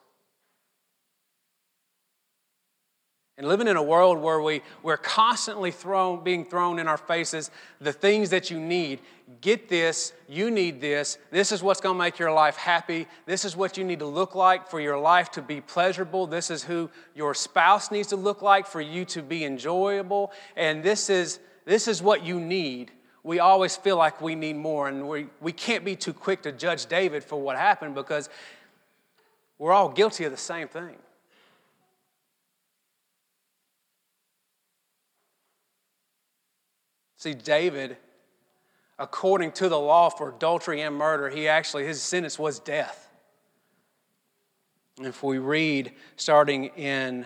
And 3.40 3.48
living 3.48 3.70
in 3.70 3.78
a 3.78 3.82
world 3.82 4.20
where 4.20 4.42
we, 4.42 4.62
we're 4.84 4.98
constantly 4.98 5.72
thrown, 5.72 6.26
being 6.26 6.44
thrown 6.44 6.78
in 6.78 6.90
our 6.90 6.98
faces 6.98 7.52
the 7.80 7.94
things 7.94 8.32
that 8.32 8.52
you 8.52 8.60
need. 8.60 9.00
Get 9.40 9.70
this, 9.70 10.12
you 10.28 10.52
need 10.52 10.82
this. 10.82 11.18
This 11.32 11.54
is 11.54 11.64
what's 11.64 11.80
to 11.80 11.94
make 11.94 12.20
your 12.20 12.34
life 12.34 12.58
happy. 12.58 13.08
This 13.26 13.46
is 13.46 13.56
what 13.56 13.78
you 13.78 13.86
need 13.86 14.00
to 14.00 14.06
look 14.06 14.36
like 14.36 14.68
for 14.68 14.82
your 14.82 15.00
life 15.00 15.32
to 15.32 15.42
be 15.42 15.62
pleasurable. 15.62 16.28
This 16.28 16.52
is 16.52 16.64
who 16.64 16.90
your 17.16 17.34
spouse 17.34 17.92
needs 17.92 18.10
to 18.10 18.18
look 18.18 18.42
like 18.42 18.68
for 18.68 18.82
you 18.82 19.06
to 19.06 19.22
be 19.22 19.46
enjoyable. 19.46 20.34
And 20.58 20.84
this 20.84 21.10
is, 21.10 21.40
this 21.64 21.88
is 21.88 22.02
what 22.02 22.26
you 22.26 22.42
need. 22.42 22.92
We 23.24 23.40
always 23.40 23.78
feel 23.78 23.96
like 23.96 24.20
we 24.22 24.36
need 24.36 24.58
more, 24.58 24.90
and 24.90 25.08
we, 25.08 25.28
we 25.40 25.54
can't 25.54 25.86
be 25.86 25.96
too 25.96 26.14
quick 26.14 26.42
to 26.42 26.52
judge 26.52 26.88
David 26.88 27.24
for 27.24 27.40
what 27.40 27.56
happened 27.56 27.96
because 27.96 28.28
we're 29.58 29.72
all 29.72 29.88
guilty 29.88 30.26
of 30.26 30.32
the 30.32 30.38
same 30.38 30.68
thing. 30.68 30.98
See, 37.20 37.34
David, 37.34 37.98
according 38.98 39.52
to 39.52 39.68
the 39.68 39.78
law 39.78 40.10
for 40.10 40.30
adultery 40.30 40.80
and 40.82 40.96
murder, 40.96 41.30
he 41.30 41.50
actually, 41.50 41.86
his 41.86 42.02
sentence 42.02 42.40
was 42.40 42.60
death. 42.62 43.12
And 44.98 45.06
if 45.06 45.22
we 45.22 45.38
read 45.38 45.92
starting 46.16 46.66
in 46.78 47.26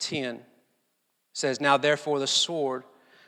10, 0.00 0.40
says, 1.32 1.62
Now 1.62 1.78
therefore 1.78 2.18
the 2.18 2.26
sword 2.26 2.84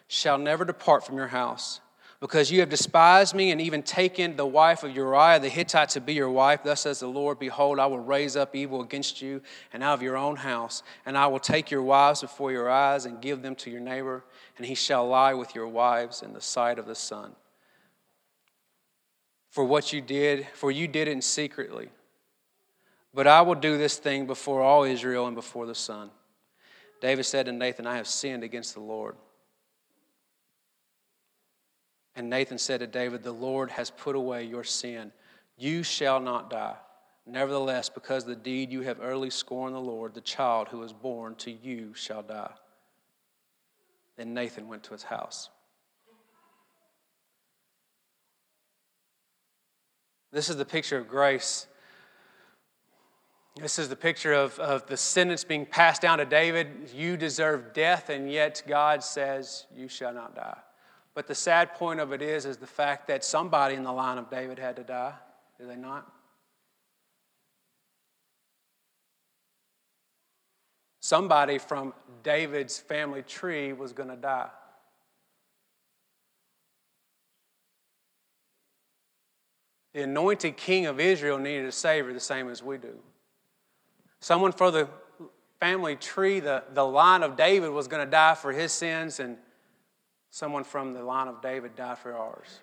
shall 0.08 0.36
never 0.36 0.66
depart 0.66 1.06
from 1.06 1.16
your 1.16 1.28
house 1.28 1.80
Because 2.20 2.50
you 2.50 2.60
have 2.60 2.68
despised 2.68 3.34
me 3.34 3.50
and 3.50 3.62
even 3.62 3.82
taken 3.82 4.36
the 4.36 4.44
wife 4.44 4.82
of 4.82 4.94
Uriah 4.94 5.40
the 5.40 5.48
Hittite 5.48 5.88
to 5.90 6.02
be 6.02 6.12
your 6.12 6.30
wife, 6.30 6.62
thus 6.62 6.82
says 6.82 7.00
the 7.00 7.06
Lord, 7.06 7.38
Behold, 7.38 7.78
I 7.78 7.86
will 7.86 7.98
raise 7.98 8.36
up 8.36 8.54
evil 8.54 8.82
against 8.82 9.22
you 9.22 9.40
and 9.72 9.82
out 9.82 9.94
of 9.94 10.02
your 10.02 10.18
own 10.18 10.36
house, 10.36 10.82
and 11.06 11.16
I 11.16 11.28
will 11.28 11.38
take 11.38 11.70
your 11.70 11.82
wives 11.82 12.20
before 12.20 12.52
your 12.52 12.68
eyes 12.68 13.06
and 13.06 13.22
give 13.22 13.40
them 13.40 13.54
to 13.56 13.70
your 13.70 13.80
neighbor, 13.80 14.22
and 14.58 14.66
he 14.66 14.74
shall 14.74 15.08
lie 15.08 15.32
with 15.32 15.54
your 15.54 15.66
wives 15.66 16.20
in 16.20 16.34
the 16.34 16.42
sight 16.42 16.78
of 16.78 16.84
the 16.84 16.94
sun. 16.94 17.32
For 19.48 19.64
what 19.64 19.90
you 19.90 20.02
did, 20.02 20.46
for 20.52 20.70
you 20.70 20.86
did 20.86 21.08
it 21.08 21.24
secretly. 21.24 21.88
But 23.14 23.26
I 23.26 23.40
will 23.40 23.54
do 23.54 23.78
this 23.78 23.96
thing 23.96 24.26
before 24.26 24.60
all 24.60 24.84
Israel 24.84 25.26
and 25.26 25.34
before 25.34 25.64
the 25.64 25.74
sun. 25.74 26.10
David 27.00 27.24
said 27.24 27.46
to 27.46 27.52
Nathan, 27.52 27.86
I 27.86 27.96
have 27.96 28.06
sinned 28.06 28.44
against 28.44 28.74
the 28.74 28.80
Lord. 28.80 29.16
And 32.16 32.28
Nathan 32.28 32.58
said 32.58 32.80
to 32.80 32.86
David, 32.86 33.22
The 33.22 33.32
Lord 33.32 33.70
has 33.70 33.90
put 33.90 34.16
away 34.16 34.44
your 34.44 34.64
sin. 34.64 35.12
You 35.56 35.82
shall 35.82 36.20
not 36.20 36.50
die. 36.50 36.76
Nevertheless, 37.26 37.88
because 37.88 38.24
the 38.24 38.34
deed 38.34 38.72
you 38.72 38.80
have 38.82 38.98
early 39.00 39.30
scorned 39.30 39.74
the 39.74 39.80
Lord, 39.80 40.14
the 40.14 40.20
child 40.20 40.68
who 40.68 40.82
is 40.82 40.92
born 40.92 41.34
to 41.36 41.50
you 41.50 41.94
shall 41.94 42.22
die. 42.22 42.52
Then 44.16 44.34
Nathan 44.34 44.68
went 44.68 44.82
to 44.84 44.92
his 44.92 45.04
house. 45.04 45.50
This 50.32 50.48
is 50.48 50.56
the 50.56 50.64
picture 50.64 50.98
of 50.98 51.08
grace. 51.08 51.66
This 53.56 53.78
is 53.78 53.88
the 53.88 53.96
picture 53.96 54.32
of, 54.32 54.58
of 54.58 54.86
the 54.86 54.96
sentence 54.96 55.44
being 55.44 55.66
passed 55.66 56.02
down 56.02 56.18
to 56.18 56.24
David. 56.24 56.90
You 56.94 57.16
deserve 57.16 57.72
death, 57.72 58.08
and 58.08 58.30
yet 58.30 58.62
God 58.66 59.02
says, 59.02 59.66
You 59.74 59.88
shall 59.88 60.14
not 60.14 60.34
die. 60.34 60.58
But 61.20 61.26
the 61.26 61.34
sad 61.34 61.74
point 61.74 62.00
of 62.00 62.14
it 62.14 62.22
is, 62.22 62.46
is 62.46 62.56
the 62.56 62.66
fact 62.66 63.06
that 63.08 63.22
somebody 63.22 63.74
in 63.74 63.82
the 63.82 63.92
line 63.92 64.16
of 64.16 64.30
David 64.30 64.58
had 64.58 64.76
to 64.76 64.82
die. 64.82 65.12
Did 65.58 65.68
they 65.68 65.76
not? 65.76 66.10
Somebody 71.00 71.58
from 71.58 71.92
David's 72.22 72.78
family 72.78 73.20
tree 73.20 73.74
was 73.74 73.92
going 73.92 74.08
to 74.08 74.16
die. 74.16 74.48
The 79.92 80.04
anointed 80.04 80.56
king 80.56 80.86
of 80.86 80.98
Israel 80.98 81.36
needed 81.36 81.66
a 81.66 81.72
savior 81.72 82.14
the 82.14 82.18
same 82.20 82.48
as 82.48 82.62
we 82.62 82.78
do. 82.78 82.98
Someone 84.20 84.52
for 84.52 84.70
the 84.70 84.88
family 85.58 85.96
tree, 85.96 86.40
the, 86.40 86.64
the 86.72 86.86
line 86.86 87.22
of 87.22 87.36
David 87.36 87.72
was 87.72 87.88
going 87.88 88.02
to 88.02 88.10
die 88.10 88.34
for 88.34 88.52
his 88.52 88.72
sins, 88.72 89.20
and 89.20 89.36
someone 90.30 90.64
from 90.64 90.92
the 90.92 91.02
line 91.02 91.28
of 91.28 91.42
David 91.42 91.76
died 91.76 91.98
for 91.98 92.16
ours. 92.16 92.60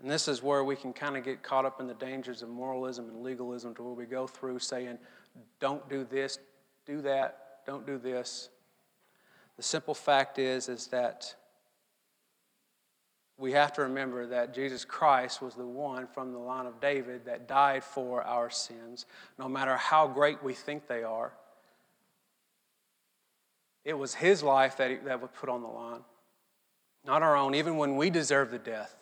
And 0.00 0.10
this 0.10 0.28
is 0.28 0.42
where 0.42 0.62
we 0.62 0.76
can 0.76 0.92
kind 0.92 1.16
of 1.16 1.24
get 1.24 1.42
caught 1.42 1.64
up 1.64 1.80
in 1.80 1.86
the 1.86 1.94
dangers 1.94 2.42
of 2.42 2.48
moralism 2.48 3.08
and 3.08 3.22
legalism 3.22 3.74
to 3.74 3.82
where 3.82 3.94
we 3.94 4.04
go 4.04 4.26
through 4.26 4.60
saying, 4.60 4.98
don't 5.58 5.88
do 5.88 6.04
this, 6.04 6.38
do 6.86 7.00
that, 7.02 7.60
don't 7.66 7.84
do 7.84 7.98
this. 7.98 8.48
The 9.56 9.62
simple 9.62 9.94
fact 9.94 10.38
is, 10.38 10.68
is 10.68 10.86
that 10.88 11.34
we 13.38 13.52
have 13.52 13.72
to 13.74 13.82
remember 13.82 14.26
that 14.26 14.54
Jesus 14.54 14.84
Christ 14.84 15.42
was 15.42 15.54
the 15.54 15.66
one 15.66 16.06
from 16.06 16.32
the 16.32 16.38
line 16.38 16.66
of 16.66 16.80
David 16.80 17.24
that 17.24 17.48
died 17.48 17.82
for 17.82 18.22
our 18.22 18.50
sins, 18.50 19.06
no 19.38 19.48
matter 19.48 19.76
how 19.76 20.06
great 20.06 20.42
we 20.42 20.54
think 20.54 20.86
they 20.86 21.02
are. 21.02 21.32
It 23.88 23.96
was 23.96 24.14
his 24.14 24.42
life 24.42 24.76
that, 24.76 24.90
he, 24.90 24.96
that 24.98 25.22
was 25.22 25.30
put 25.40 25.48
on 25.48 25.62
the 25.62 25.68
line, 25.68 26.02
not 27.06 27.22
our 27.22 27.34
own, 27.34 27.54
even 27.54 27.78
when 27.78 27.96
we 27.96 28.10
deserve 28.10 28.50
the 28.50 28.58
death. 28.58 28.94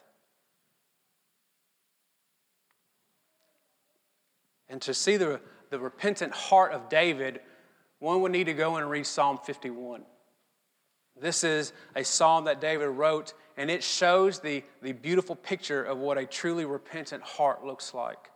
And 4.68 4.80
to 4.82 4.94
see 4.94 5.16
the, 5.16 5.40
the 5.70 5.80
repentant 5.80 6.32
heart 6.32 6.70
of 6.70 6.88
David, 6.88 7.40
one 7.98 8.20
would 8.20 8.30
need 8.30 8.44
to 8.44 8.54
go 8.54 8.76
and 8.76 8.88
read 8.88 9.08
Psalm 9.08 9.40
51. 9.44 10.02
This 11.20 11.42
is 11.42 11.72
a 11.96 12.04
psalm 12.04 12.44
that 12.44 12.60
David 12.60 12.86
wrote, 12.90 13.34
and 13.56 13.72
it 13.72 13.82
shows 13.82 14.38
the, 14.38 14.62
the 14.82 14.92
beautiful 14.92 15.34
picture 15.34 15.82
of 15.82 15.98
what 15.98 16.16
a 16.16 16.26
truly 16.26 16.64
repentant 16.64 17.24
heart 17.24 17.64
looks 17.64 17.92
like 17.92 18.30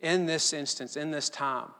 in 0.00 0.26
this 0.26 0.52
instance, 0.52 0.96
in 0.96 1.10
this 1.10 1.28
time. 1.28 1.70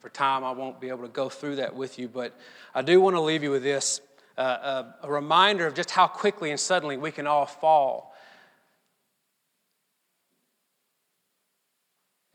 For 0.00 0.08
time, 0.08 0.44
I 0.44 0.52
won't 0.52 0.80
be 0.80 0.88
able 0.88 1.02
to 1.02 1.08
go 1.08 1.28
through 1.28 1.56
that 1.56 1.74
with 1.74 1.98
you, 1.98 2.08
but 2.08 2.38
I 2.74 2.82
do 2.82 3.00
want 3.00 3.16
to 3.16 3.20
leave 3.20 3.42
you 3.42 3.50
with 3.50 3.62
this 3.62 4.00
uh, 4.38 4.42
a, 4.42 4.44
uh, 4.44 4.92
a 5.04 5.10
reminder 5.10 5.66
of 5.66 5.74
just 5.74 5.90
how 5.90 6.06
quickly 6.06 6.50
and 6.50 6.60
suddenly 6.60 6.98
we 6.98 7.10
can 7.10 7.26
all 7.26 7.46
fall. 7.46 8.14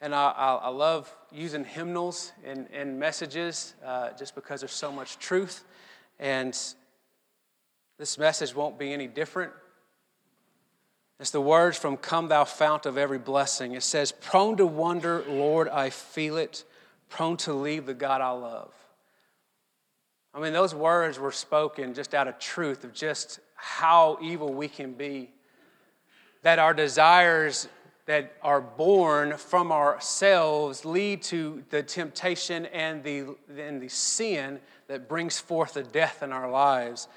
And 0.04 0.15
I, 0.15 0.32
I, 0.32 0.56
I 0.56 0.69
love 0.69 1.15
using 1.32 1.63
hymnals 1.63 2.32
and, 2.43 3.00
messages 3.00 3.76
uh, 3.86 4.10
just 4.17 4.34
because 4.34 4.62
there's 4.62 4.71
so 4.71 4.91
much 4.91 5.19
truth. 5.19 5.63
And 6.19 6.58
this 8.00 8.17
message 8.17 8.56
won't 8.56 8.80
be 8.80 8.93
any 8.93 9.06
different. 9.06 9.52
It's 11.19 11.30
the 11.30 11.39
words 11.39 11.78
from 11.78 11.97
Come 11.97 12.30
Thou 12.30 12.45
Fount 12.45 12.88
of 12.88 12.97
Every 12.97 13.19
Blessing. 13.19 13.74
It 13.74 13.84
says, 13.84 14.12
Prone 14.12 14.58
to 14.58 14.65
wonder, 14.65 15.24
Lord, 15.28 15.69
I 15.69 15.91
feel 15.91 16.38
it 16.38 16.63
prone 17.12 17.38
to 17.38 17.54
leave 17.54 17.86
the 17.86 17.93
God 17.93 18.21
I 18.21 18.32
love. 18.32 18.74
I 20.34 20.39
mean, 20.39 20.54
those 20.54 20.74
words 20.74 21.19
were 21.19 21.32
spoken 21.32 21.93
just 21.93 22.15
out 22.15 22.28
of 22.28 22.39
truth 22.39 22.84
of 22.84 22.93
just 22.93 23.39
how 23.56 24.17
evil 24.21 24.52
we 24.52 24.67
can 24.67 24.93
be. 24.93 25.30
That 26.41 26.58
our 26.58 26.74
desires 26.74 27.67
that 28.06 28.34
are 28.41 28.62
born 28.62 29.38
from 29.38 29.71
ourselves 29.71 30.86
lead 30.86 31.21
to 31.24 31.63
the 31.69 31.84
temptation 31.84 32.65
and 32.67 33.04
the, 33.04 33.36
and 33.58 33.82
the 33.82 33.89
sin 33.89 34.60
that 34.88 35.08
brings 35.08 35.39
forth 35.39 35.76
the 35.76 35.84
death 35.84 36.24
in 36.24 36.32
our 36.32 36.50
lives. 36.50 37.08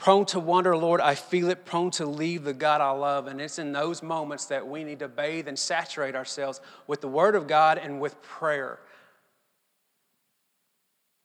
Prone 0.00 0.24
to 0.26 0.40
wonder, 0.40 0.74
Lord, 0.74 1.02
I 1.02 1.14
feel 1.14 1.50
it, 1.50 1.66
prone 1.66 1.90
to 1.92 2.06
leave 2.06 2.42
the 2.42 2.54
God 2.54 2.80
I 2.80 2.90
love. 2.90 3.26
And 3.26 3.38
it's 3.38 3.58
in 3.58 3.72
those 3.72 4.02
moments 4.02 4.46
that 4.46 4.66
we 4.66 4.82
need 4.82 5.00
to 5.00 5.08
bathe 5.08 5.46
and 5.46 5.58
saturate 5.58 6.16
ourselves 6.16 6.62
with 6.86 7.02
the 7.02 7.08
Word 7.08 7.34
of 7.34 7.46
God 7.46 7.76
and 7.76 8.00
with 8.00 8.20
prayer. 8.22 8.78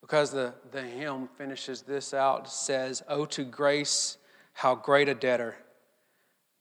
Because 0.02 0.32
the, 0.32 0.54
the 0.72 0.82
hymn 0.82 1.30
finishes 1.38 1.84
this 1.84 2.14
out 2.14 2.52
says, 2.52 3.02
Oh, 3.08 3.24
to 3.28 3.46
grace, 3.46 4.18
how 4.52 4.76
great 4.76 5.08
a 5.08 5.16
debtor. 5.16 5.56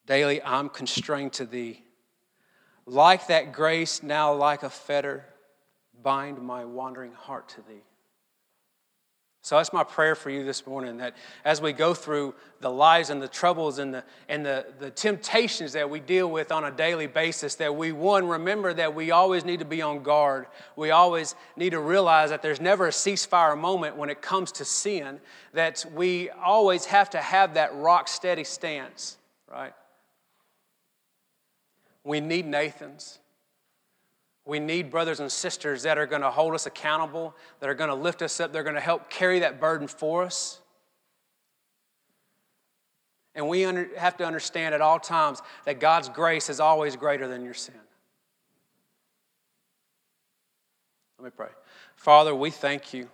Daily 0.06 0.40
I'm 0.40 0.68
constrained 0.68 1.32
to 1.34 1.46
thee. 1.46 1.82
Like 2.86 3.26
that 3.26 3.52
grace, 3.52 4.04
now 4.04 4.32
like 4.32 4.62
a 4.62 4.70
fetter, 4.70 5.24
bind 6.00 6.40
my 6.40 6.64
wandering 6.64 7.12
heart 7.12 7.48
to 7.50 7.62
thee. 7.62 7.82
So 9.44 9.58
that's 9.58 9.74
my 9.74 9.84
prayer 9.84 10.14
for 10.14 10.30
you 10.30 10.42
this 10.42 10.66
morning 10.66 10.96
that 10.96 11.14
as 11.44 11.60
we 11.60 11.74
go 11.74 11.92
through 11.92 12.34
the 12.60 12.70
lives 12.70 13.10
and 13.10 13.20
the 13.20 13.28
troubles 13.28 13.78
and 13.78 13.92
the, 13.92 14.02
and 14.26 14.44
the, 14.44 14.64
the 14.78 14.88
temptations 14.90 15.74
that 15.74 15.90
we 15.90 16.00
deal 16.00 16.30
with 16.30 16.50
on 16.50 16.64
a 16.64 16.70
daily 16.70 17.06
basis, 17.06 17.56
that 17.56 17.76
we, 17.76 17.92
one, 17.92 18.26
remember 18.26 18.72
that 18.72 18.94
we 18.94 19.10
always 19.10 19.44
need 19.44 19.58
to 19.58 19.66
be 19.66 19.82
on 19.82 20.02
guard. 20.02 20.46
We 20.76 20.92
always 20.92 21.34
need 21.58 21.70
to 21.70 21.80
realize 21.80 22.30
that 22.30 22.40
there's 22.40 22.58
never 22.58 22.86
a 22.86 22.90
ceasefire 22.90 23.60
moment 23.60 23.96
when 23.96 24.08
it 24.08 24.22
comes 24.22 24.50
to 24.52 24.64
sin, 24.64 25.20
that 25.52 25.84
we 25.94 26.30
always 26.30 26.86
have 26.86 27.10
to 27.10 27.18
have 27.18 27.52
that 27.52 27.76
rock 27.76 28.08
steady 28.08 28.44
stance, 28.44 29.18
right? 29.52 29.74
We 32.02 32.20
need 32.20 32.46
Nathans. 32.46 33.18
We 34.46 34.60
need 34.60 34.90
brothers 34.90 35.20
and 35.20 35.32
sisters 35.32 35.84
that 35.84 35.96
are 35.96 36.06
going 36.06 36.22
to 36.22 36.30
hold 36.30 36.54
us 36.54 36.66
accountable, 36.66 37.34
that 37.60 37.68
are 37.68 37.74
going 37.74 37.88
to 37.88 37.94
lift 37.94 38.20
us 38.20 38.40
up, 38.40 38.52
they're 38.52 38.62
going 38.62 38.74
to 38.74 38.80
help 38.80 39.08
carry 39.08 39.40
that 39.40 39.58
burden 39.58 39.88
for 39.88 40.22
us. 40.22 40.60
And 43.34 43.48
we 43.48 43.64
under, 43.64 43.88
have 43.96 44.16
to 44.18 44.24
understand 44.24 44.74
at 44.74 44.80
all 44.80 45.00
times 45.00 45.40
that 45.64 45.80
God's 45.80 46.08
grace 46.08 46.48
is 46.48 46.60
always 46.60 46.94
greater 46.94 47.26
than 47.26 47.42
your 47.42 47.54
sin. 47.54 47.74
Let 51.18 51.24
me 51.24 51.30
pray. 51.36 51.48
Father, 51.96 52.34
we 52.34 52.50
thank 52.50 52.92
you. 52.92 53.08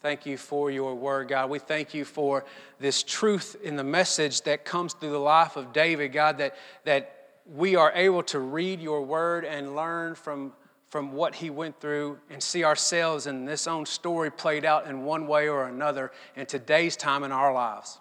Thank 0.00 0.26
you 0.26 0.36
for 0.36 0.70
your 0.70 0.94
word, 0.96 1.28
God. 1.28 1.50
We 1.50 1.60
thank 1.60 1.94
you 1.94 2.04
for 2.04 2.44
this 2.80 3.04
truth 3.04 3.54
in 3.62 3.76
the 3.76 3.84
message 3.84 4.42
that 4.42 4.64
comes 4.64 4.94
through 4.94 5.12
the 5.12 5.18
life 5.18 5.56
of 5.56 5.72
David, 5.72 6.12
God, 6.12 6.38
that, 6.38 6.56
that 6.84 7.21
we 7.46 7.76
are 7.76 7.92
able 7.94 8.22
to 8.24 8.38
read 8.38 8.80
your 8.80 9.02
word 9.02 9.44
and 9.44 9.74
learn 9.74 10.14
from, 10.14 10.52
from 10.88 11.12
what 11.12 11.34
he 11.34 11.50
went 11.50 11.80
through 11.80 12.18
and 12.30 12.42
see 12.42 12.64
ourselves 12.64 13.26
in 13.26 13.44
this 13.44 13.66
own 13.66 13.86
story 13.86 14.30
played 14.30 14.64
out 14.64 14.86
in 14.86 15.04
one 15.04 15.26
way 15.26 15.48
or 15.48 15.64
another 15.64 16.12
in 16.36 16.46
today's 16.46 16.96
time 16.96 17.24
in 17.24 17.32
our 17.32 17.52
lives. 17.52 17.98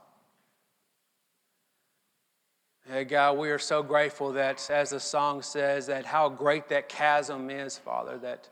Hey, 2.91 3.03
God, 3.03 3.37
we 3.37 3.51
are 3.51 3.59
so 3.59 3.83
grateful 3.83 4.33
that, 4.33 4.69
as 4.69 4.89
the 4.89 4.99
song 4.99 5.43
says, 5.43 5.87
that 5.87 6.05
how 6.05 6.29
great 6.29 6.67
that 6.69 6.89
chasm 6.89 7.49
is, 7.49 7.77
Father, 7.77 8.17
that 8.17 8.49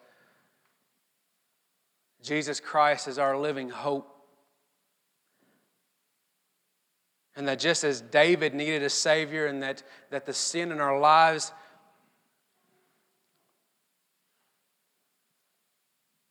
Jesus 2.22 2.60
Christ 2.60 3.08
is 3.08 3.18
our 3.18 3.38
living 3.38 3.70
hope. 3.70 4.16
And 7.40 7.48
that 7.48 7.58
just 7.58 7.86
as 7.86 8.02
David 8.02 8.54
needed 8.54 8.84
a 8.84 8.90
Savior, 8.90 9.48
and 9.48 9.64
that, 9.64 9.82
that 10.10 10.26
the 10.26 10.34
sin 10.34 10.74
in 10.74 10.82
our 10.82 11.00
lives 11.00 11.54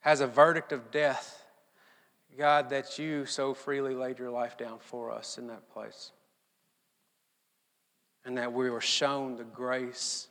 has 0.01 0.21
a 0.21 0.27
verdict 0.27 0.71
of 0.71 0.91
death, 0.91 1.47
God, 2.37 2.69
that 2.69 2.99
you 2.99 3.25
so 3.25 3.55
freely 3.55 3.95
laid 3.95 4.19
your 4.19 4.29
life 4.29 4.59
down 4.59 4.81
for 4.81 5.11
us 5.11 5.39
in 5.39 5.47
that 5.47 5.73
place. 5.73 6.13
And 8.27 8.37
that 8.37 8.53
we 8.53 8.69
were 8.69 8.83
shown 8.83 9.37
the 9.37 9.45
grace 9.45 10.29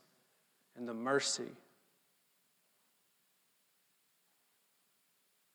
and 0.76 0.88
the 0.88 0.94
mercy 0.94 1.56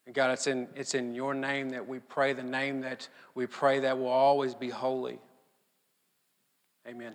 And 0.07 0.15
God, 0.15 0.31
it's 0.31 0.47
in, 0.47 0.69
it's 0.75 0.95
in 0.95 1.15
your 1.15 1.35
name 1.35 1.71
that 1.71 1.87
we 1.87 2.01
pray, 2.01 2.33
the 2.33 2.43
name 2.43 2.81
that 2.81 3.09
we 3.35 3.47
pray 3.47 3.81
that 3.81 3.99
will 3.99 4.09
always 4.09 4.55
be 4.55 4.69
holy. 4.69 5.19
Amen. 6.87 7.15